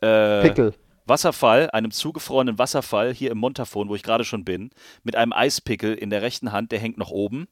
[0.00, 0.72] so äh,
[1.06, 4.70] Wasserfall, einem zugefrorenen Wasserfall hier im Montafon, wo ich gerade schon bin,
[5.02, 7.48] mit einem Eispickel in der rechten Hand, der hängt noch oben.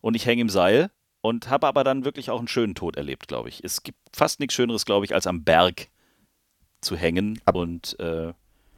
[0.00, 3.28] Und ich hänge im Seil und habe aber dann wirklich auch einen schönen Tod erlebt,
[3.28, 3.62] glaube ich.
[3.64, 5.88] Es gibt fast nichts Schöneres, glaube ich, als am Berg
[6.80, 8.32] zu hängen Ab und äh,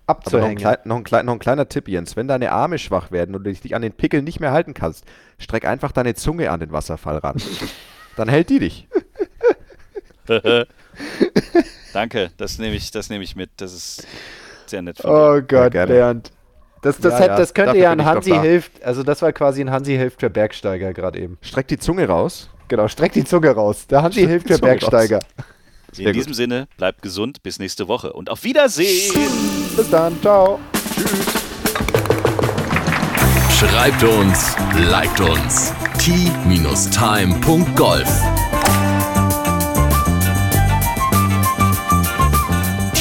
[0.06, 0.42] abzuhängen.
[0.42, 2.16] Noch ein, klein, noch, ein klein, noch ein, kleiner Tipp, Jens.
[2.16, 5.04] Wenn deine Arme schwach werden und du dich an den Pickel nicht mehr halten kannst,
[5.38, 7.36] streck einfach deine Zunge an den Wasserfall ran.
[8.16, 8.88] Dann hält die dich.
[11.92, 13.50] Danke, das nehme ich, nehm ich mit.
[13.56, 14.06] Das ist
[14.66, 15.42] sehr nett von Oh dir.
[15.42, 16.30] Gott, ja, Bernd.
[16.82, 19.70] Das, das, ja, hat, das könnte ja ein Hansi hilft, also das war quasi ein
[19.70, 21.36] Hansi hilft für Bergsteiger gerade eben.
[21.42, 22.48] Streck die Zunge raus.
[22.68, 23.86] Genau, streck die Zunge raus.
[23.86, 25.18] Der Hansi hilft für Bergsteiger.
[25.98, 26.14] In gut.
[26.14, 29.12] diesem Sinne, bleibt gesund, bis nächste Woche und auf Wiedersehen.
[29.76, 30.60] Bis dann, ciao.
[30.94, 31.40] Tschüss.
[33.58, 34.56] Schreibt uns,
[34.88, 35.74] liked uns.
[35.98, 37.00] t-time.golf